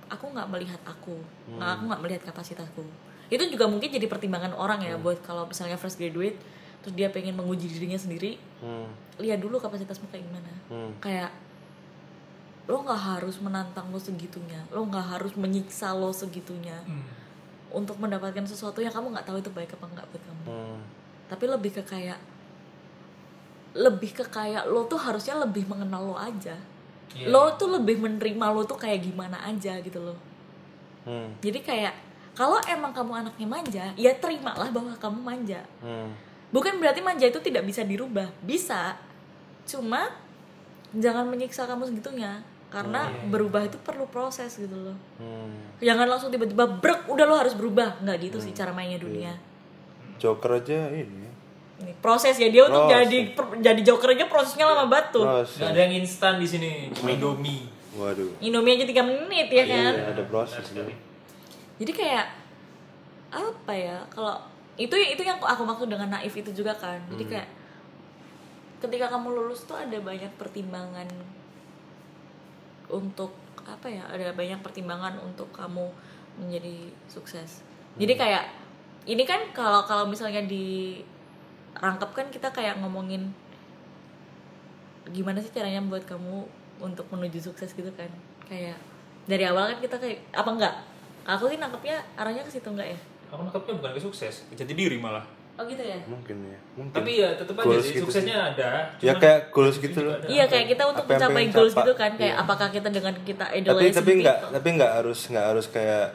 [0.09, 1.21] aku nggak melihat aku.
[1.51, 5.77] Nggak aku nggak melihat kapasitasku itu juga mungkin jadi pertimbangan orang ya buat kalau misalnya
[5.77, 6.37] fresh graduate
[6.79, 8.89] terus dia pengen menguji dirinya sendiri Hmm.
[9.17, 10.91] lihat dulu kapasitasmu kayak gimana Hmm.
[10.99, 11.29] kayak
[12.65, 17.05] lo nggak harus menantang lo segitunya lo nggak harus menyiksa lo segitunya Hmm.
[17.69, 20.79] untuk mendapatkan sesuatu yang kamu nggak tahu itu baik apa nggak buat kamu Hmm.
[21.27, 22.19] tapi lebih ke kayak
[23.69, 26.57] lebih ke kayak lo tuh harusnya lebih mengenal lo aja
[27.09, 27.25] Iya.
[27.25, 30.17] lo tuh lebih menerima lo tuh kayak gimana aja gitu loh
[31.05, 31.33] Hmm.
[31.39, 31.93] jadi kayak
[32.39, 35.59] kalau emang kamu anaknya manja ya terimalah bahwa kamu manja.
[35.83, 36.15] Hmm.
[36.55, 38.31] bukan berarti manja itu tidak bisa dirubah.
[38.39, 38.95] Bisa.
[39.67, 40.07] Cuma
[40.95, 42.39] jangan menyiksa kamu segitunya.
[42.71, 44.95] Karena berubah itu perlu proses gitu loh.
[45.19, 45.51] Hmm.
[45.83, 47.99] jangan langsung tiba-tiba brek udah lo harus berubah.
[47.99, 49.35] Nggak gitu sih cara mainnya dunia.
[50.15, 51.27] Joker aja ini.
[51.83, 55.27] Ini proses ya dia untuk jadi per- jadi joker aja prosesnya lama banget tuh.
[55.27, 55.59] Proses.
[55.59, 57.67] Gak ada yang instan di sini, cuma Indomie.
[57.95, 58.31] waduh.
[58.39, 59.91] Indomie aja 3 menit ya kan?
[59.95, 61.08] Iya, ada proses dong
[61.79, 62.25] jadi kayak
[63.29, 64.35] apa ya kalau
[64.75, 67.31] itu itu yang aku maksud dengan naif itu juga kan jadi Hmm.
[67.35, 67.49] kayak
[68.79, 71.07] ketika kamu lulus tuh ada banyak pertimbangan
[72.89, 75.91] untuk apa ya ada banyak pertimbangan untuk kamu
[76.39, 77.61] menjadi sukses
[77.99, 78.21] jadi Hmm.
[78.23, 78.43] kayak
[79.07, 80.99] ini kan kalau kalau misalnya di
[81.75, 83.31] rangkap kan kita kayak ngomongin
[85.09, 86.45] gimana sih caranya buat kamu
[86.79, 88.09] untuk menuju sukses gitu kan
[88.45, 88.77] kayak
[89.25, 90.75] dari awal kan kita kayak apa enggak
[91.29, 92.99] aku sih nangkepnya arahnya ke situ enggak ya?
[93.29, 95.21] Aku nangkapnya bukan ke sukses, ke jati diri malah.
[95.53, 95.99] oh gitu ya?
[96.05, 96.95] Mungkin ya mungkin.
[96.95, 98.69] Tapi ya tetap aja sih, gitu suksesnya ada.
[98.97, 100.15] ya kayak goals gitu loh.
[100.25, 102.41] iya kayak kita untuk Apa mencapai goals gitu kan kayak Iya.
[102.41, 104.21] apakah kita dengan kita tapi idolize tapi people?
[104.21, 106.05] nggak tapi nggak harus nggak harus kayak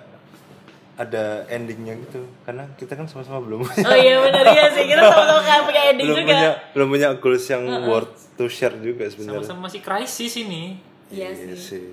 [0.95, 3.61] ada endingnya gitu karena kita kan sama-sama belum.
[3.67, 6.33] Oh iya benar ya sih kita sama-sama kayak punya ending belum juga.
[6.33, 9.43] punya belum punya goals yang worth to share juga sebenarnya.
[9.43, 10.79] Sama-sama masih krisis ini.
[11.11, 11.61] iya Iya sih.
[11.61, 11.87] sih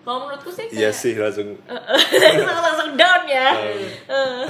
[0.00, 1.50] kalau menurutku sih iya kayak sih langsung
[2.24, 3.48] langsung, langsung down ya.
[4.10, 4.44] Eh.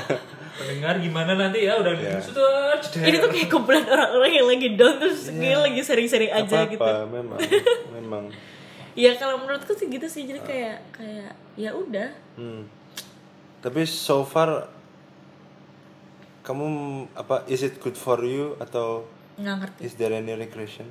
[0.53, 2.21] Pendengar gimana nanti ya udah Iya.
[2.21, 6.69] sudah ini tuh kayak kumpulan orang-orang yang lagi down terus kayak lagi sering-sering aja apa
[6.69, 7.39] gitu apa memang
[7.97, 8.25] memang
[8.93, 12.69] ya kalau menurutku sih gitu sih jadi kayak kayak ya udah Hmm.
[13.61, 14.69] Tapi so far
[16.43, 16.65] kamu
[17.13, 19.05] apa is it good for you atau
[19.37, 20.89] nggak ngerti is there any regression?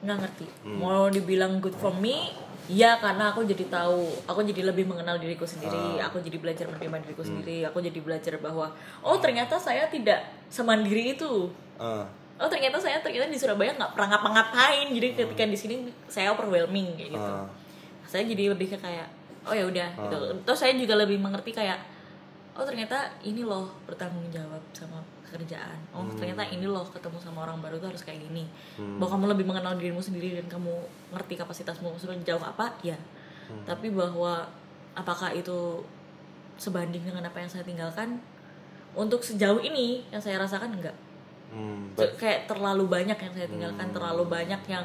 [0.00, 0.78] nggak ngerti Hmm.
[0.78, 2.32] mau dibilang good for me
[2.70, 5.50] ya karena aku jadi tahu aku jadi lebih mengenal diriku Ah.
[5.50, 7.04] sendiri aku jadi belajar menerima Hmm.
[7.04, 8.70] diriku sendiri aku jadi belajar bahwa
[9.02, 11.50] oh ternyata saya tidak semandiri itu.
[11.76, 12.06] Ah,
[12.38, 14.86] oh ternyata saya ternyata di Surabaya nggak pernah ngapa-ngapain.
[14.90, 15.74] Jadi ketika di sini
[16.06, 17.30] saya overwhelming kayak gitu.
[17.34, 17.46] Ah,
[18.04, 19.10] saya jadi lebih ke kayak
[19.42, 20.16] oh ya udah gitu.
[20.46, 21.82] Terus saya juga lebih mengerti kayak
[22.52, 25.02] oh ternyata ini loh bertanggung jawab sama
[25.32, 25.78] pekerjaan.
[25.96, 28.44] Oh ternyata ini loh ketemu sama orang baru tuh harus kayak gini.
[29.00, 30.68] Bahwa kamu lebih mengenal dirimu sendiri dan kamu
[31.16, 32.68] ngerti kapasitasmu sudah jauh apa?
[32.84, 33.00] Ya.
[33.64, 34.44] Tapi bahwa
[34.92, 35.80] apakah itu
[36.60, 38.20] sebanding dengan apa yang saya tinggalkan?
[38.92, 40.96] Untuk sejauh ini yang saya rasakan enggak.
[41.52, 44.84] Hmm, So, kayak terlalu banyak yang saya tinggalkan terlalu banyak yang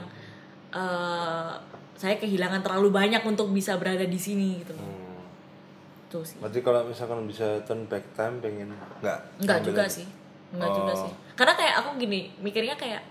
[0.72, 1.54] eh,
[1.98, 6.12] saya kehilangan terlalu banyak untuk bisa berada di sini gitu hmm.
[6.12, 6.38] tuh sih.
[6.40, 8.70] Berarti kalau misalkan bisa turn back time pengen
[9.02, 9.20] nggak?
[9.44, 10.04] enggak Ambil juga lagi?
[10.50, 11.02] Sih enggak juga Oh.
[11.02, 13.04] sih karena kayak aku gini mikirnya kayak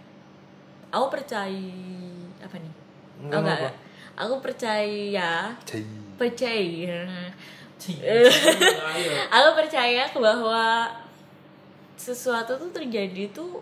[0.89, 1.76] aku percaya
[2.39, 2.72] apa nih
[3.18, 3.70] Enggak oh, enggak apa.
[4.16, 5.30] aku percaya
[5.62, 5.84] Cai.
[6.16, 7.01] percaya
[8.82, 9.11] Ayo.
[9.37, 10.89] aku percaya bahwa
[11.95, 13.61] sesuatu tuh terjadi tuh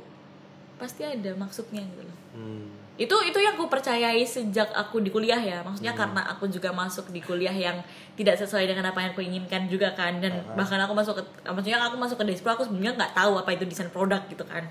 [0.74, 2.66] pasti ada maksudnya gitu loh Hmm.
[2.94, 5.66] Itu itu yang aku percayai sejak aku di kuliah ya.
[5.66, 7.82] Maksudnya karena aku juga masuk di kuliah yang
[8.14, 10.22] tidak sesuai dengan apa yang aku inginkan juga kan.
[10.22, 13.50] Dan bahkan aku masuk ke maksudnya aku masuk ke Despro aku sebenarnya nggak tahu apa
[13.50, 14.62] itu desain produk gitu kan.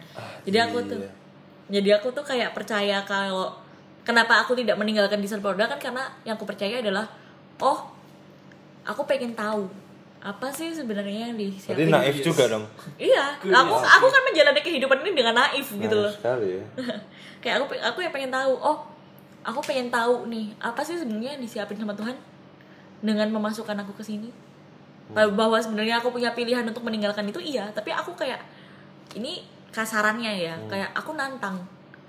[0.47, 1.11] Jadi aku tuh iya.
[1.67, 3.59] jadi aku tuh kayak percaya kalau
[4.07, 7.03] kenapa aku tidak meninggalkan desain produk kan karena yang aku percaya adalah
[7.59, 7.91] oh
[8.88, 9.67] aku pengen tahu
[10.24, 12.63] apa sih sebenarnya yang disiapin naif juga dong.
[12.95, 16.07] iya aku aku kan menjalani kehidupan ini dengan naif gitu loh.
[16.07, 16.63] Naif sekali ya.
[17.43, 18.87] kayak aku aku yang pengen tahu oh
[19.43, 22.15] aku pengen tahu nih apa sih sebenarnya yang disiapin sama Tuhan
[23.03, 24.31] dengan memasukkan aku ke sini?
[25.11, 27.67] Bah- bahwa sebenarnya aku punya pilihan untuk meninggalkan itu iya.
[27.75, 28.39] Tapi aku kayak
[29.19, 29.43] ini
[29.75, 31.59] kasarannya ya kayak aku nantang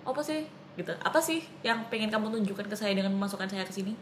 [0.07, 0.47] apa sih?
[0.79, 0.95] Gitu.
[1.03, 3.99] Apa sih yang pengen kamu tunjukkan ke saya dengan memasukkan saya ke sini?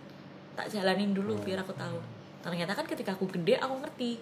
[0.53, 1.97] Tak jalanin dulu biar aku tahu.
[2.45, 4.21] Ternyata kan ketika aku gede aku ngerti.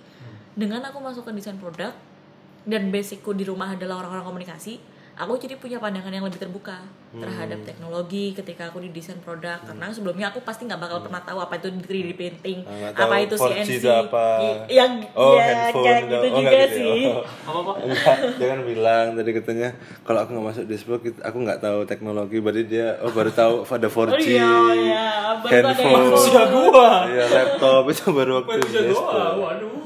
[0.55, 1.95] Dengan aku masuk ke desain produk
[2.67, 4.83] dan basicku di rumah adalah orang-orang komunikasi
[5.21, 6.81] aku jadi punya pandangan yang lebih terbuka
[7.13, 11.39] terhadap teknologi ketika aku di desain produk karena sebelumnya aku pasti nggak bakal pernah tahu
[11.39, 14.25] apa itu 3D printing Ah, nggak apa itu 4G CNC itu apa.
[14.67, 16.07] yang Oh, ya, handphone kayak itu.
[16.07, 16.69] gitu Oh, juga gitu ya.
[16.71, 17.03] sih
[17.51, 17.75] Oh.
[17.77, 19.69] Enggak, kan bilang tadi katanya
[20.01, 23.89] kalau aku nggak masuk Display aku nggak tahu teknologi berarti dia oh baru tahu ada
[23.89, 25.05] 4G oh iya iya
[25.43, 26.05] handphone
[26.71, 26.91] gua.
[27.07, 29.25] iya laptop itu baru waktu gua.
[29.37, 29.80] Waduh,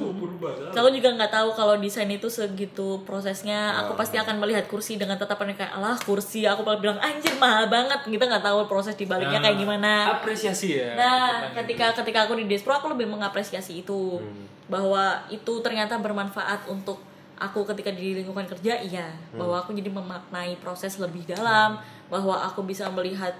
[0.53, 3.80] aku juga nggak tahu kalau desain itu segitu prosesnya.
[3.84, 6.45] Aku pasti akan melihat kursi dengan tatapan yang kayak alah kursi.
[6.45, 8.05] Aku bakal bilang anjir mahal banget.
[8.05, 10.20] Kita nggak tahu proses di baliknya kayak gimana.
[10.20, 10.95] Apresiasi ya.
[10.95, 14.20] Nah, ketika ketika aku di Despro aku lebih mengapresiasi itu
[14.68, 17.01] bahwa itu ternyata bermanfaat untuk
[17.36, 21.76] aku ketika di lingkungan kerja iya bahwa aku jadi memaknai proses lebih dalam
[22.09, 23.34] bahwa aku bisa melihat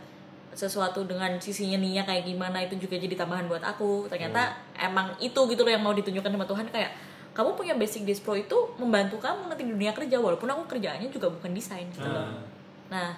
[0.55, 5.37] sesuatu dengan sisi nyeninya kayak gimana itu juga jadi tambahan buat aku ternyata emang itu
[5.51, 6.91] gitu loh yang mau ditunjukkan sama Tuhan kayak
[7.35, 11.27] kamu punya basic Dispro itu membantu kamu nanti di dunia kerja walaupun aku kerjaannya juga
[11.35, 12.31] bukan desain gitu loh.
[12.31, 12.47] Hmm.
[12.95, 13.11] Nah,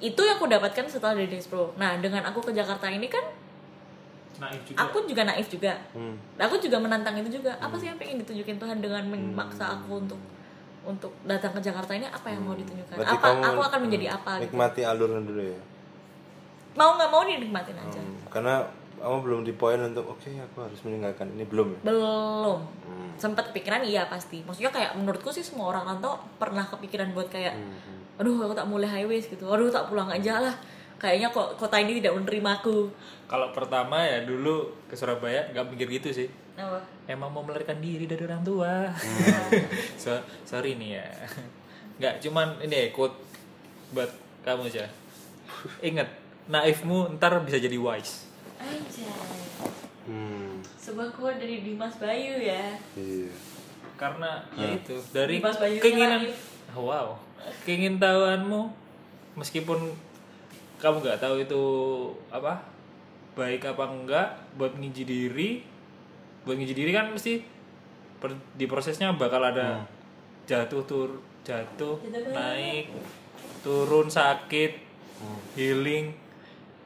[0.00, 1.76] itu yang aku dapatkan setelah dari Dispro.
[1.76, 3.20] Nah, dengan aku ke Jakarta ini kan
[4.40, 5.76] naif juga aku juga naif juga.
[5.92, 6.16] Hmm.
[6.40, 7.52] Aku juga menantang itu juga.
[7.60, 10.20] Apa sih yang pengen ditunjukin Tuhan dengan memaksa aku untuk
[10.80, 12.96] untuk datang ke Jakarta ini apa yang mau ditunjukkan?
[12.96, 14.56] Berarti apa aku akan menjadi hmm, apa gitu.
[14.56, 15.60] Nikmati alurnya dulu ya.
[16.76, 17.98] Mau nggak mau dinikmatin aja.
[17.98, 18.54] Hmm, karena
[19.00, 21.80] kamu belum di poin untuk oke aku harus meninggalkan ini belum ya.
[21.88, 22.58] Belum.
[22.84, 23.10] Hmm.
[23.16, 24.44] Sempat kepikiran iya pasti.
[24.44, 28.68] Maksudnya kayak menurutku sih semua orang rantau pernah kepikiran buat kayak Hmm, aduh aku tak
[28.68, 29.48] mulai highways gitu.
[29.48, 30.54] Aduh tak pulang aja lah.
[31.00, 32.92] Kayaknya kok kota ini tidak menerimaku.
[33.24, 36.82] kalau pertama ya dulu ke Surabaya nggak mikir gitu sih Apa?
[37.06, 38.90] emang mau melarikan diri dari orang tua
[40.02, 40.10] so,
[40.42, 41.06] sorry nih ya
[42.02, 43.14] nggak cuman ini ya, quote
[43.94, 44.10] buat
[44.42, 44.90] kamu aja
[45.78, 46.10] ingat
[46.46, 49.08] naifmu ntar bisa jadi wise Anjay.
[50.04, 52.76] Hmm, Sebuah quote dari Dimas Bayu ya.
[52.94, 53.32] iya.
[53.96, 56.36] karena ya itu dari Dimas Bayu keinginan naif.
[56.72, 57.16] wow
[57.64, 58.72] keingintahuanmu
[59.34, 59.92] meskipun
[60.76, 61.62] kamu nggak tahu itu
[62.28, 62.64] apa
[63.32, 65.50] baik apa enggak buat ngiji diri
[66.42, 67.40] buat ngiji diri kan mesti
[68.16, 69.84] per- di prosesnya bakal ada
[70.44, 71.10] jatuh tur
[71.40, 72.88] jatuh Jatuh naik
[73.60, 74.72] turun sakit
[75.54, 76.12] healing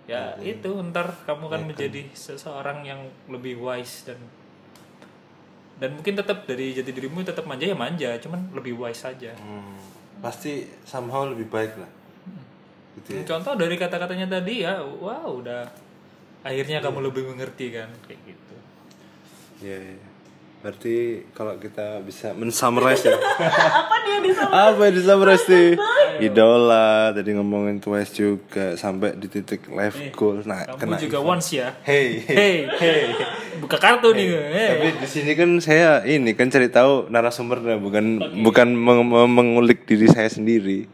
[0.04, 4.20] ya itu ntar kamu kan menjadi seseorang yang lebih wise dan
[5.74, 9.74] dan mungkin tetap dari jati dirimu tetap manja ya manja cuman lebih wise saja Hmm,
[10.20, 11.90] pasti somehow lebih baik lah.
[12.94, 13.22] Gitu ya.
[13.26, 15.66] contoh dari kata-katanya tadi ya wow udah
[16.40, 18.54] akhirnya kamu lebih mengerti kan kayak gitu
[19.58, 20.08] Iya, iya.
[20.64, 20.96] Berarti
[21.36, 23.12] kalau kita bisa mensummarize ya.
[23.84, 24.48] Apa dia bisa?
[24.48, 25.76] apa yang disummarize nih?
[26.24, 30.40] Idola, tadi ngomongin Twice juga sampai di titik life goal.
[30.40, 32.32] Nah, kamu kena juga once ya Hey, hey.
[32.32, 33.02] hey hey
[33.60, 34.68] buka kartu nih hey.
[34.72, 38.04] Tapi di sini kan saya ini kan cari tahu narasumbernya bukan
[38.40, 40.88] bukan meng- meng- mengulik diri saya sendiri.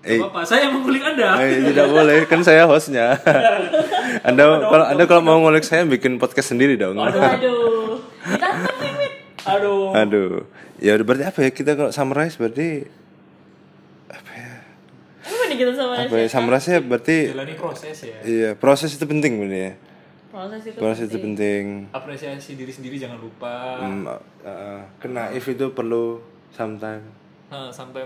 [0.00, 3.20] Eh, apa saya yang mengulik anda Eh, tidak boleh, kan saya hostnya.
[4.28, 6.96] anda kalau Anda kalau mau ngulik saya bikin podcast sendiri dong.
[6.96, 7.77] Aduh.
[9.50, 10.32] Aduh Aduh.
[10.78, 12.86] Ya udah berarti apa ya kita kalau summarize berarti
[15.20, 19.04] Apa nih kita sama apa ya summarize nya berarti jalani proses ya iya proses itu
[19.04, 19.72] penting bener ya.
[20.28, 20.76] Proses itu.
[20.76, 21.88] Proses itu penting.
[21.90, 26.20] apresiasi diri sendiri jangan lupa Hmm, uh, kena if itu perlu
[26.50, 27.00] sometime.
[27.46, 28.04] nah, sampai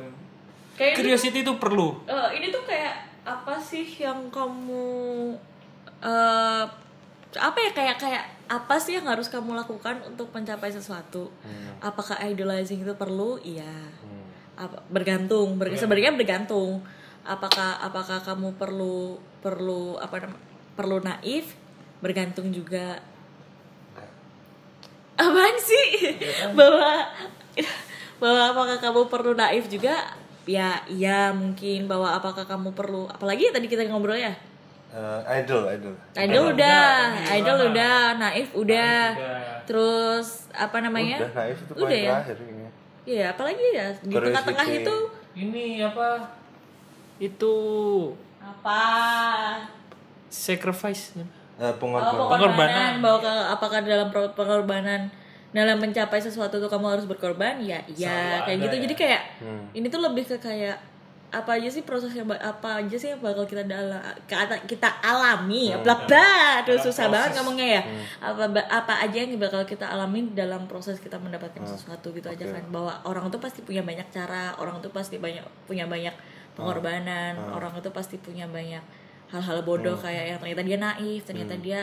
[0.72, 5.34] Kayak itu, curiosity itu perlu eh, ini tuh kayak apa sih yang kamu
[6.00, 6.64] eh
[7.40, 11.32] apa ya kayak kayak apa sih yang harus kamu lakukan untuk mencapai sesuatu?
[11.80, 13.40] Apakah idolizing itu perlu?
[13.40, 13.72] Iya.
[14.58, 15.56] Apa, bergantung.
[15.56, 16.84] Ber- Sebenarnya bergantung.
[17.24, 20.28] Apakah apakah kamu perlu perlu apa
[20.76, 21.56] perlu naif?
[22.04, 23.00] Bergantung juga.
[25.16, 26.18] Apaan sih?
[26.58, 27.08] bahwa
[28.18, 29.94] bahwa apakah kamu perlu naif juga?
[30.42, 34.34] Ya, iya mungkin bahwa apakah kamu perlu apalagi tadi kita ngobrol ya?
[34.92, 35.94] Uh, idol, idol.
[36.12, 39.16] Idol udah, idol udah, naif udah.
[39.16, 39.64] udah.
[39.64, 41.16] Terus apa namanya?
[41.16, 42.12] Udah naif itu Udah poin ya?
[42.12, 42.70] terakhir kayaknya.
[43.02, 44.96] Iya, apalagi ya di tengah-tengah itu
[45.34, 46.08] ini apa
[47.18, 47.54] itu
[48.38, 48.80] apa?
[50.28, 51.16] sacrifice
[51.54, 52.28] Uh, Oh, pengorbanan.
[52.28, 52.92] pengorbanan.
[53.00, 55.08] Bahwa ke- apakah dalam pengorbanan
[55.52, 57.60] dalam mencapai sesuatu itu kamu harus berkorban?
[57.60, 58.74] Ya, iya, kayak gitu.
[58.74, 58.82] ya.
[58.82, 59.64] Jadi kayak Hmm.
[59.72, 60.76] ini tuh lebih ke kayak
[61.32, 63.96] apa aja sih prosesnya ba- apa aja sih yang bakal kita dalam
[64.62, 65.72] kita alami?
[65.78, 66.28] Bla bla.
[66.60, 67.82] Aduh susah banget ngomongnya ya.
[68.22, 72.44] Apa ba- apa aja yang bakal kita alami dalam proses kita mendapatkan sesuatu gitu aja
[72.46, 72.64] kan.
[72.70, 76.12] Bahwa orang itu pasti punya banyak cara orang itu pasti banyak punya banyak
[76.52, 78.84] pengorbanan orang itu pasti punya banyak
[79.28, 81.80] hal-hal bodoh kayak yang ternyata dia naif ternyata dia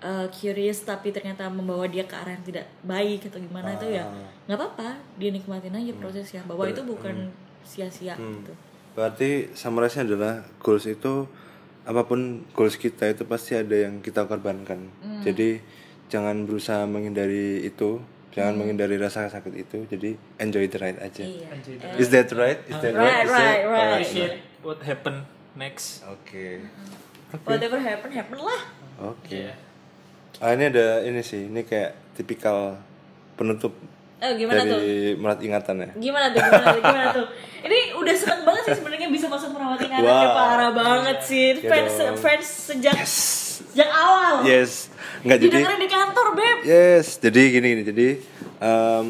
[0.00, 4.04] uh, curious tapi ternyata membawa dia ke arah yang tidak baik atau gimana itu ya.
[4.44, 6.42] Nggak apa-apa dia nikmatin aja prosesnya.
[6.44, 7.14] Bahwa itu bukan
[7.60, 8.52] sia-sia gitu
[8.98, 11.30] Berarti summarize-nya adalah goals itu
[11.86, 14.90] apa pun goals kita itu pasti ada yang kita korbankan.
[14.98, 15.22] Hmm.
[15.22, 15.62] Jadi
[16.10, 18.02] jangan berusaha menghindari itu,
[18.34, 19.86] jangan menghindari rasa sakit itu.
[19.86, 21.22] Jadi enjoy the ride aja.
[21.22, 21.38] Hmm.
[21.38, 22.58] iya Is that right?
[22.66, 23.90] Is that Right, Is that- right, right.
[24.02, 24.36] Appreciate
[24.66, 25.22] what happen
[25.54, 26.66] next Oke.
[27.46, 28.62] whatever happen happen lah
[28.98, 29.46] Oke.
[29.46, 29.54] Iya.
[30.42, 32.82] Ah ini ada ini sih, ini kayak tipikal
[33.38, 33.70] penutup
[34.18, 35.88] oh gimana tuh dari merat ingatan ya.
[35.94, 37.26] gimana tuh gimana tuh gimana tuh
[37.66, 40.34] ini udah seneng banget sih sebenarnya bisa masuk merawat ingatan Wow.
[40.34, 42.16] parah banget sih Ya fans dong.
[42.18, 44.90] fans sejak sejak awal Yes.
[45.18, 47.82] Enggak jadi di kantor beb Yes, jadi gini gini.
[47.82, 48.08] Jadi
[48.58, 49.06] em,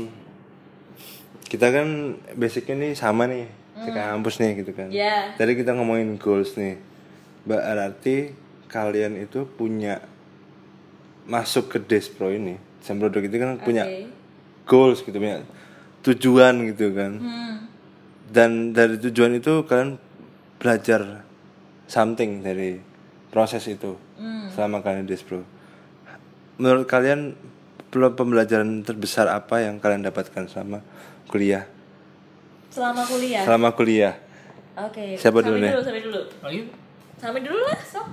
[1.45, 1.89] kita kan
[2.33, 3.45] basicnya nih sama nih
[3.79, 4.89] di kampus nih gitu kan.
[4.89, 5.33] Ya.
[5.37, 6.81] Tadi kita ngomongin goals nih.
[7.45, 8.33] Berarti
[8.69, 10.01] kalian itu punya
[11.25, 12.57] masuk ke Despro ini.
[12.81, 13.85] Produk itu kan punya
[14.69, 15.41] goals gitu punya
[16.05, 17.57] tujuan gitu kan Hmm.
[18.29, 19.97] dan dari tujuan itu kalian
[20.57, 21.25] belajar
[21.85, 22.79] something dari
[23.29, 24.47] proses itu Hmm.
[24.49, 25.41] selama kalian di Despro
[26.55, 27.33] menurut kalian
[27.89, 30.85] pembelajaran terbesar apa yang kalian dapatkan selama
[31.25, 31.65] kuliah
[32.69, 33.43] Selama kuliah.
[33.43, 34.15] selama kuliah
[34.79, 35.19] Oke.
[35.19, 35.73] Siapa dulu Sami nih?
[35.73, 36.21] dulu, Sami dulu.
[37.19, 38.07] Sami dulu lah, sok.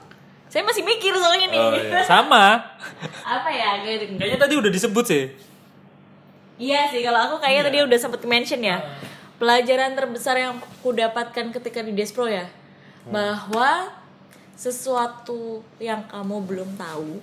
[0.49, 1.61] Saya masih mikir soalnya nih.
[1.61, 2.01] Oh, iya.
[2.01, 2.57] Sama.
[3.21, 3.85] Apa ya?
[3.85, 5.29] Kayaknya tadi udah disebut sih.
[6.55, 8.79] Iya sih, kalau aku kayaknya tadi udah sempet mention ya.
[9.35, 12.47] Pelajaran terbesar yang aku dapatkan ketika di Despro ya,
[13.11, 13.91] bahwa
[14.55, 17.19] sesuatu yang kamu belum tahu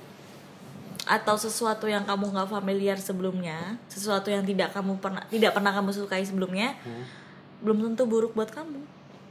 [1.08, 5.90] atau sesuatu yang kamu nggak familiar sebelumnya, sesuatu yang tidak kamu pernah tidak pernah kamu
[5.96, 6.76] sukai sebelumnya,
[7.64, 8.80] belum tentu buruk buat kamu.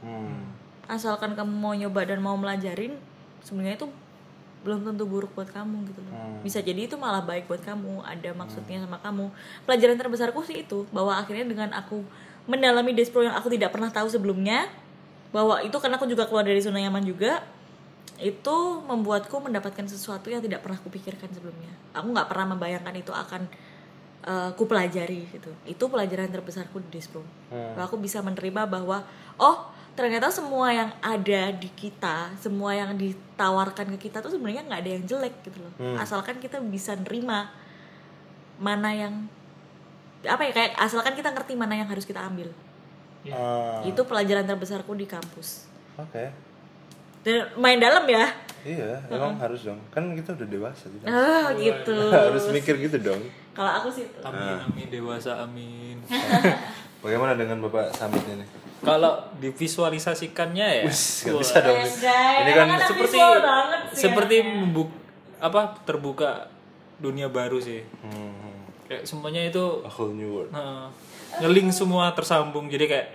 [0.02, 0.50] Hmm.
[0.90, 2.98] Asalkan kamu mau nyoba dan mau melajarin,
[3.46, 3.88] sebenarnya itu
[4.62, 6.14] belum tentu buruk buat kamu gitu loh.
[6.46, 9.30] Bisa jadi itu malah baik buat kamu, ada maksudnya sama kamu.
[9.66, 12.02] Pelajaran terbesarku sih itu, bahwa akhirnya dengan aku
[12.46, 14.70] mendalami Despro yang aku tidak pernah tahu sebelumnya,
[15.34, 17.42] bahwa itu karena aku juga keluar dari zona nyaman juga,
[18.22, 18.56] itu
[18.86, 21.74] membuatku mendapatkan sesuatu yang tidak pernah kupikirkan sebelumnya.
[21.90, 23.50] Aku nggak pernah membayangkan itu akan
[24.30, 25.50] uh, ku pelajari gitu.
[25.66, 27.26] Itu pelajaran terbesarku di Despro.
[27.50, 29.02] Bahwa aku bisa menerima bahwa
[29.42, 34.80] oh ternyata semua yang ada di kita, semua yang ditawarkan ke kita tuh sebenarnya nggak
[34.80, 35.72] ada yang jelek gitu loh.
[35.96, 37.52] Asalkan kita bisa nerima
[38.56, 39.14] mana yang
[40.22, 42.48] apa ya kayak asalkan kita ngerti mana yang harus kita ambil.
[43.28, 45.70] Ah, Itu pelajaran terbesarku di kampus.
[45.94, 46.24] oke
[47.22, 48.26] Dan main dalam ya.
[48.62, 51.94] iya emang harus dong kan kita udah dewasa tidak Ah gitu.
[52.30, 53.22] harus mikir gitu dong
[53.52, 54.18] Kalau aku sih itu.
[54.22, 55.98] Amin, amin, dewasa, amin.
[57.02, 58.42] bagaimana dengan bapak Samit ini
[58.82, 61.78] Kalau divisualisasikannya ya, wah, bisa dong.
[61.78, 63.22] Ini kan anak-anak seperti sih
[63.94, 64.58] seperti anaknya.
[64.58, 64.90] membuk
[65.38, 66.50] apa terbuka
[66.98, 67.86] dunia baru sih.
[68.02, 70.50] hmm, Kayak semuanya itu a whole new world.
[70.50, 70.90] Nah,
[71.38, 72.66] ngeling semua tersambung.
[72.66, 73.08] Jadi kayak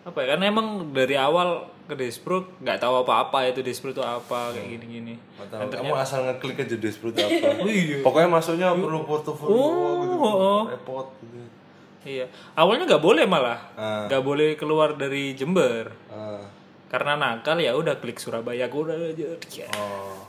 [0.00, 4.52] apa ya karena emang dari awal ke Despro nggak tahu apa-apa itu Despro itu apa
[4.52, 5.16] kayak gini-gini.
[5.16, 5.60] Nggak tahu.
[5.80, 7.48] kamu asal ngeklik aja deh seperti apa.
[7.68, 8.04] Iya.
[8.04, 9.56] pokoknya masuknya perlu portofolio
[10.04, 10.16] gitu.
[10.20, 10.60] oh, oh.
[10.68, 11.59] repot gitu
[12.04, 12.26] iya.
[12.56, 13.60] Awalnya nggak boleh malah.
[13.76, 14.04] Ah.
[14.08, 15.92] nggak boleh keluar dari Jember.
[16.08, 16.44] Ah,
[16.90, 19.36] karena nakal ya udah klik Surabaya aku udah aja.
[19.52, 20.24] Ya, oh.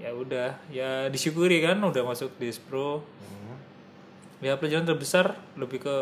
[0.00, 3.04] Ya udah ya disyukuri kan udah masuk Despro.
[3.22, 3.56] Hmm.
[4.42, 5.96] ya pelajaran terbesar lebih ke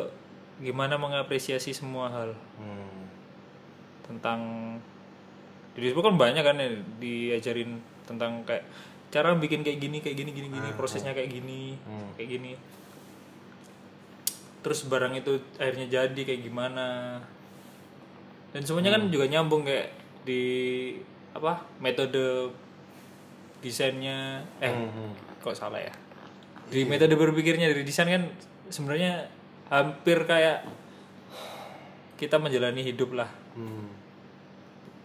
[0.65, 2.33] gimana mengapresiasi semua hal.
[2.57, 3.05] Hmm.
[4.11, 4.41] tentang
[5.71, 6.69] di Dispo kan banyak kan ya
[6.99, 8.67] diajarin tentang kayak
[9.11, 11.79] cara bikin kayak gini kayak gini gini gini prosesnya kayak gini
[12.19, 12.53] kayak gini
[14.61, 17.17] terus barang itu akhirnya jadi kayak gimana.
[18.51, 19.89] Dan semuanya kan juga nyambung kayak
[20.27, 20.43] di
[21.33, 22.51] apa metode
[23.61, 24.43] desainnya.
[24.61, 24.73] Eh
[25.41, 25.93] kok salah ya?
[26.71, 28.25] Di metode berpikirnya dari desain kan
[28.69, 29.27] sebenarnya
[29.71, 30.67] hampir kayak
[32.19, 33.31] kita menjalani hidup lah.
[33.57, 33.89] Hmm.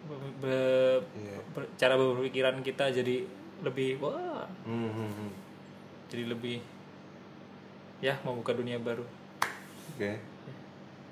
[0.05, 1.37] Be- be- Iya.
[1.55, 3.25] ber- cara berpikiran kita jadi
[3.63, 4.45] lebih wah.
[4.67, 5.31] Hmm, hmm, hmm.
[6.11, 6.59] jadi lebih
[8.03, 9.01] ya membuka dunia baru
[9.95, 10.11] oke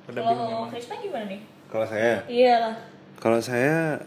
[0.03, 1.41] Rada bingung Kalau Krisna gimana nih?
[1.65, 2.75] kalau saya Iya lah.
[3.15, 4.03] Kalau saya,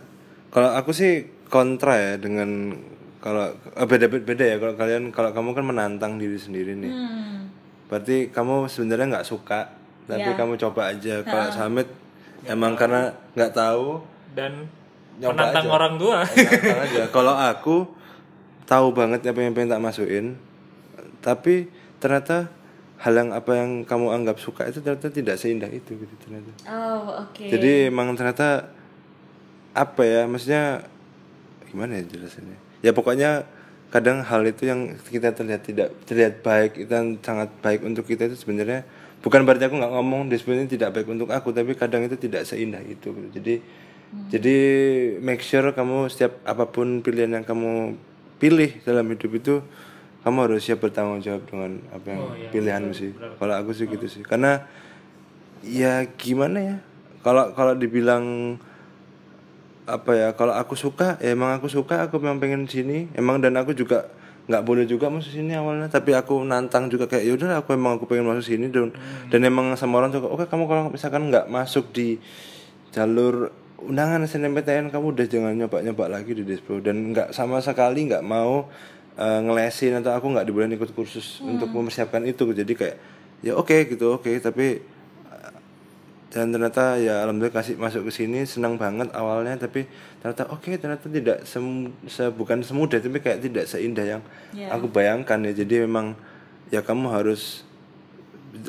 [0.53, 2.77] kalau aku sih kontra ya dengan
[3.19, 6.93] kalau eh, beda beda ya kalau kalian kalau kamu kan menantang diri sendiri nih.
[6.93, 7.49] Hmm.
[7.89, 9.73] Berarti kamu sebenarnya nggak suka,
[10.05, 10.37] tapi Ya.
[10.37, 11.23] kamu coba aja.
[11.23, 11.89] Kalau Samit
[12.45, 14.05] emang karena nggak tahu,
[14.37, 14.69] dan
[15.17, 15.73] Nyoba menantang aja.
[15.73, 17.03] orang tua nantang aja.
[17.17, 17.77] Kalau aku
[18.63, 20.37] tahu banget apa yang pengen tak masukin,
[21.19, 22.53] tapi ternyata
[22.97, 26.51] hal yang apa yang kamu anggap suka itu ternyata tidak seindah itu gitu ternyata.
[26.65, 27.45] Oh oke.
[27.45, 28.73] Jadi emang ternyata
[29.77, 30.89] apa ya maksudnya
[31.69, 32.57] gimana ya jelasannya?
[32.81, 33.45] Ya pokoknya
[33.93, 38.37] kadang hal itu yang kita terlihat tidak terlihat baik itu sangat baik untuk kita itu
[38.37, 38.83] sebenarnya
[39.21, 42.49] bukan berarti aku nggak ngomong dia sebenarnya tidak baik untuk aku tapi kadang itu tidak
[42.49, 43.29] seindah itu gitu.
[43.37, 43.55] Jadi
[44.31, 44.59] jadi
[45.21, 47.99] make sure kamu setiap apa pun pilihan yang kamu
[48.39, 49.55] pilih dalam hidup itu
[50.27, 53.15] kamu harus siap bertanggung jawab dengan apa yang pilihanmu sih.
[53.15, 54.27] Kalau aku sih gitu sih.
[54.27, 54.59] Karena
[55.63, 56.77] ya gimana ya?
[57.23, 58.59] Kalau kalau dibilang
[59.87, 60.29] apa ya?
[60.35, 63.07] Kalau aku suka ya emang aku suka aku memang pengen sini.
[63.15, 64.11] Emang dan aku juga
[64.51, 65.87] nggak boleh juga masuk sini awalnya.
[65.87, 68.67] Tapi aku nantang juga kayak yaudah aku emang aku pengen masuk sini.
[68.67, 68.91] Dan
[69.31, 72.19] dan emang sama orang juga oke kamu kalau misalkan nggak masuk di
[72.91, 76.83] jalur undangan SNMPTN kamu udah jangan nyoba nyoba lagi di Despro.
[76.83, 78.67] Dan nggak sama sekali nggak mau
[79.17, 82.45] eh, ngelesin atau aku nggak dibolehin ikut kursus untuk mempersiapkan itu.
[82.49, 82.97] Jadi kayak
[83.41, 84.29] ya oke gitu oke.
[84.39, 84.95] Tapi
[86.27, 89.57] dan ternyata ya alhamdulillah kasih masuk ke sini senang banget awalnya.
[89.57, 89.89] Tapi
[90.21, 91.65] ternyata oke ternyata tidak sem
[92.05, 94.69] se- bukan semudah tapi kayak tidak seindah yang Ya.
[94.69, 95.53] aku bayangkan ya.
[95.57, 96.13] Jadi memang
[96.69, 97.65] ya kamu harus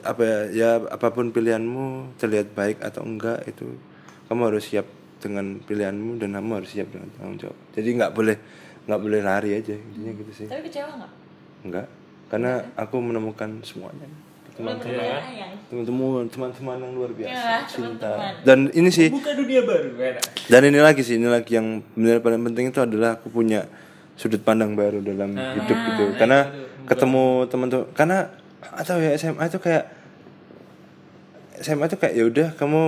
[0.03, 3.75] apa ya, ya apa pun pilihanmu terlihat baik atau enggak itu
[4.27, 4.87] kamu harus siap
[5.17, 7.57] dengan pilihanmu dan kamu harus siap dengan tanggung jawab.
[7.73, 8.37] Jadi nggak boleh
[8.87, 10.47] nggak boleh lari aja intinya gitu sih.
[10.47, 11.11] Tapi kecewa nggak?
[11.67, 11.87] enggak
[12.27, 14.07] karena aku menemukan semuanya.
[14.57, 15.21] Teman-teman
[15.69, 16.25] teman-teman.
[16.33, 18.09] teman-teman yang luar biasa Ya, cinta.
[18.41, 22.25] dan ini sih buka dunia baru enak dan ini lagi sih ini lagi yang benar
[22.25, 23.69] paling penting itu adalah aku punya
[24.17, 26.03] sudut pandang baru dalam hidup gitu.
[26.17, 26.49] karena
[26.89, 28.17] ketemu teman-teman karena
[28.65, 29.85] atau ya SMA itu kayak
[31.61, 32.81] SMA itu kayak ya udah kamu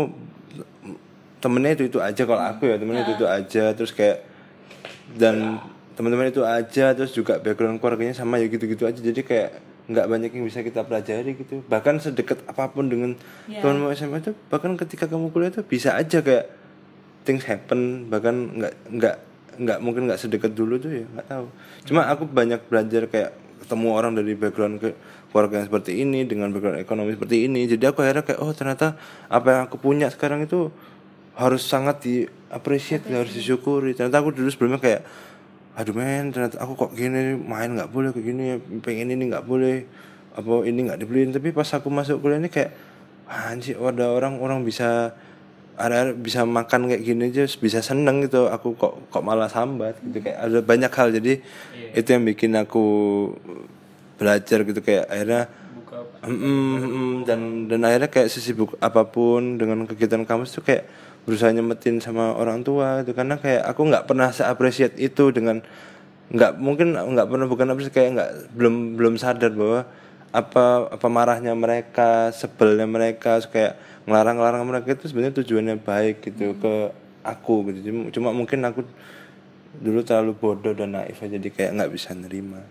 [1.37, 4.25] temennya itu itu aja kalau aku ya temennya itu itu aja terus kayak
[5.21, 5.61] dan
[5.99, 8.95] teman-teman itu aja terus juga background keluarganya sama ya gitu-gitu aja.
[8.95, 9.59] Jadi kayak
[9.91, 11.59] nggak banyak yang bisa kita pelajari gitu.
[11.67, 13.19] Bahkan sedekat apa pun dengan
[13.51, 13.59] Ya.
[13.59, 16.47] temanmu SMA itu bahkan ketika kamu kuliah itu bisa aja kayak
[17.27, 18.07] things happen.
[18.07, 19.15] Bahkan nggak nggak
[19.59, 21.45] nggak mungkin nggak sedekat dulu tuh ya nggak tahu.
[21.83, 23.35] Cuma aku banyak belajar kayak
[23.67, 24.95] ketemu orang dari background ke
[25.35, 27.67] keluarga yang seperti ini dengan background ekonomi seperti ini.
[27.67, 28.95] Jadi aku akhirnya kayak oh ternyata
[29.27, 30.71] apa yang aku punya sekarang itu
[31.35, 33.03] harus sangat di appreciate.
[33.11, 33.91] harus disyukuri.
[33.99, 35.03] Ternyata aku dulu sebelumnya kayak
[35.79, 38.45] aduh men ternyata aku kok gini main nggak boleh kayak gini
[38.83, 39.87] pengen ini nggak boleh
[40.35, 41.31] apa ini nggak dibeliin.
[41.31, 42.75] Tapi pas aku masuk kuliah ini kayak
[43.29, 45.15] anjir ada orang orang bisa
[45.79, 50.19] ada bisa makan kayak gini aja bisa seneng gitu aku kok kok malah sambat gitu.
[50.27, 51.07] Kayak ada banyak hal.
[51.15, 51.33] Jadi
[51.95, 52.85] itu yang bikin aku
[54.19, 55.47] belajar gitu kayak akhirnya
[55.79, 57.39] buka Mm, mm, mm, dan
[57.71, 60.83] dan akhirnya kayak sesibuk apa pun dengan kegiatan kampus tuh kayak
[61.29, 65.61] berusaha nyemetin sama orang tua itu karena kayak aku nggak pernah seapresiat itu dengan
[66.33, 69.85] nggak mungkin nggak pernah bukan apresiat kayak nggak belum belum sadar bahwa
[70.33, 73.77] apa apa marahnya mereka sebelnya mereka kayak
[74.09, 76.73] ngelarang-ngelarang mereka itu sebenarnya tujuannya baik gitu ke
[77.21, 78.09] aku gitu.
[78.13, 78.81] Cuma, mungkin aku
[79.77, 82.61] dulu terlalu bodoh dan naif aja jadi kayak nggak bisa nerima.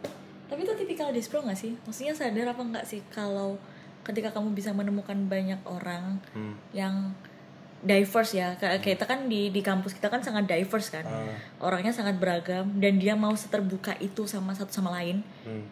[0.51, 1.79] Tapi itu tipikal dispro gak sih?
[1.87, 3.55] Maksudnya sadar apa nggak sih kalau
[4.03, 6.19] ketika kamu bisa menemukan banyak orang
[6.73, 7.13] yang
[7.79, 8.59] diverse ya.
[8.59, 11.07] Kayak kita kan di di kampus kita kan sangat diverse kan.
[11.63, 15.23] Orangnya sangat beragam dan dia mau seterbuka itu sama satu sama lain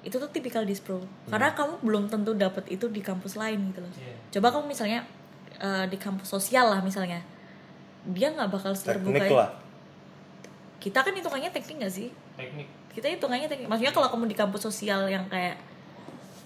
[0.07, 3.93] itu tuh tipikal dispro karena kamu belum tentu dapat itu di kampus lain gitu loh.
[4.33, 5.05] Coba kamu misalnya
[5.61, 7.21] eh, di kampus sosial lah misalnya
[8.07, 9.51] dia nggak bakal seterbuka teknik lah.
[10.79, 12.09] Kita kan hitungannya teknik gak sih?
[12.39, 12.69] Teknik.
[12.95, 13.67] Kita hitungannya teknik.
[13.67, 15.59] Maksudnya kalau kamu di kampus sosial yang kayak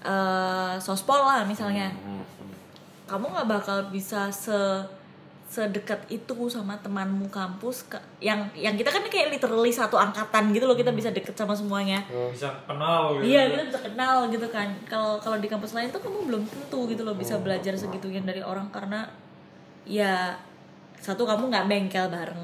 [0.00, 1.92] eh sospol lah misalnya
[3.04, 4.56] kamu nggak bakal bisa se
[5.50, 10.62] sedekat itu sama temanmu kampus ke- yang yang kita kan kayak literally satu angkatan gitu
[10.62, 12.06] loh kita bisa deket sama semuanya.
[12.06, 14.70] Bisa kenal gitu iya kita bisa kenal gitu kan.
[14.86, 18.38] Kalau kalau di kampus lain tuh kamu belum tentu gitu loh bisa belajar segitunya dari
[18.46, 19.10] orang karena
[19.82, 20.38] ya
[21.02, 22.42] satu kamu nggak bengkel bareng.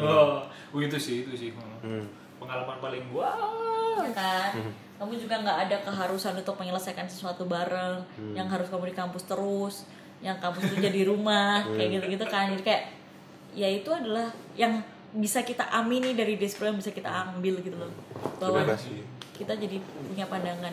[0.00, 0.40] Oh
[0.72, 1.50] oh, itu sih itu sih.
[1.52, 1.76] Hmm.
[1.84, 2.04] Hmm.
[2.40, 4.56] pengalaman paling wah ya kan?
[4.96, 8.00] Kamu juga nggak ada keharusan untuk menyelesaikan sesuatu bareng
[8.32, 9.84] yang harus kamu di kampus terus
[10.20, 12.82] yang kampus itu jadi rumah kayak gitu gitu kan jadi kayak
[13.52, 14.78] ya itu adalah yang
[15.10, 17.90] bisa kita amini dari Despro yang bisa kita ambil gitu loh
[18.38, 18.98] bahwa Terima kasih.
[19.34, 20.70] kita jadi punya pandangan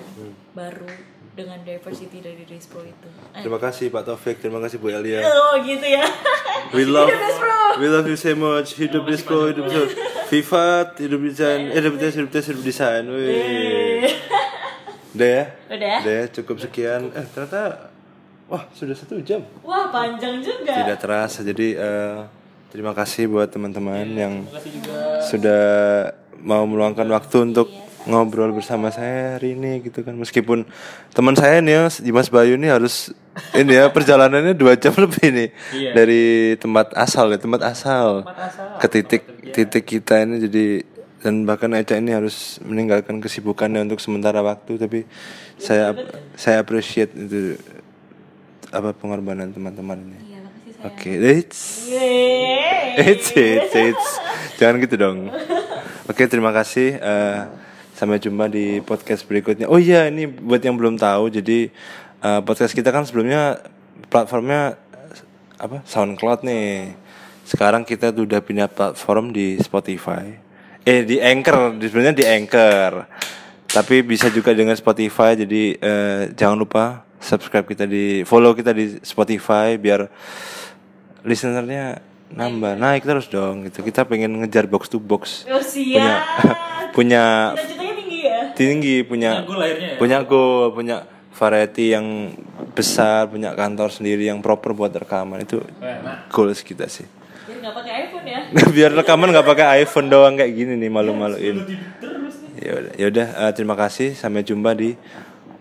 [0.54, 0.86] baru
[1.34, 5.26] dengan diversity dari Despro itu eh, Terima kasih Pak Taufik, terima kasih Bu Elia.
[5.26, 6.06] oh gitu ya
[6.74, 7.08] We love,
[7.80, 8.76] we love you so much.
[8.76, 9.88] Hidup disco, hidup disco.
[10.28, 13.04] Vivat, hidup desain, eh, hidup desain, hidup desain, hidup desain.
[13.08, 14.12] Wih.
[15.16, 15.44] Udah ya?
[15.72, 15.98] Udah ya?
[16.04, 17.02] Udah ya, cukup sekian.
[17.16, 17.87] Eh, ternyata,
[18.48, 19.42] wah sudah satu jam.
[19.62, 21.40] wah panjang juga Tidak terasa.
[21.42, 22.18] Jadi eh,
[22.68, 25.64] terima kasih buat teman-teman yang makasih juga sudah
[26.40, 27.68] mau meluangkan waktu untuk
[28.06, 30.64] ngobrol bersama saya hari ini gitu kan meskipun
[31.12, 33.12] teman saya nih ya Dimas Bayu ini harus
[33.60, 35.92] ini ya perjalanannya dua jam lebih nih Iya.
[35.92, 36.24] dari
[36.56, 38.68] tempat asal ya tempat asal Tempat asal.
[38.80, 40.66] ke titik titik kita ini jadi
[41.18, 45.00] dan bahkan Eca ini harus meninggalkan kesibukannya untuk sementara waktu tapi
[45.58, 45.92] saya
[46.34, 47.60] saya appreciate itu
[48.74, 50.42] apa pengorbanan teman-teman ini iya
[50.84, 51.88] oke it's
[52.98, 54.08] Eits, eits, eits.
[54.58, 55.30] Jangan gitu dong.
[56.10, 56.98] Oke, terima kasih.
[56.98, 57.40] Eh,
[57.94, 59.70] sampai jumpa di podcast berikutnya.
[59.70, 61.30] Oh iya, ini buat yang belum tahu.
[61.30, 61.70] Jadi
[62.26, 63.62] eh, podcast kita kan sebelumnya
[64.10, 64.82] platformnya
[65.62, 65.86] apa?
[65.86, 66.98] SoundCloud nih.
[67.46, 70.34] Sekarang kita tuh udah pindah platform di Spotify.
[70.82, 73.06] Eh di Anchor, sebenarnya di Anchor.
[73.70, 75.38] Tapi bisa juga dengan Spotify.
[75.38, 80.08] Jadi eh, jangan lupa subscribe kita di follow kita di Spotify biar
[81.26, 82.00] listenernya
[82.32, 82.76] nambah.
[82.76, 83.84] Naik terus dong gitu.
[83.84, 85.48] Kita pengen ngejar box to box.
[85.48, 87.24] Oh punya siap punya
[88.00, 88.40] tinggi ya?
[88.54, 89.98] Tinggi punya Punya goal akhirnya ya?
[90.00, 90.98] punya goal punya
[91.38, 92.34] variety yang
[92.74, 95.46] besar punya kantor sendiri yang proper buat rekaman.
[95.46, 97.06] Itu enak goals kita sih.
[97.48, 98.40] Biar nggak pakai iPhone ya?
[98.76, 101.64] Biar rekaman nggak pakai iPhone doang kayak gini nih malu-maluin.
[101.64, 101.80] Nih.
[102.58, 104.18] Ya udah ya udah eh, terima kasih.
[104.18, 104.98] Sampai jumpa di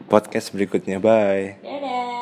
[0.06, 1.02] podcast berikutnya.
[1.02, 1.58] Bye.
[1.60, 2.15] Dadah.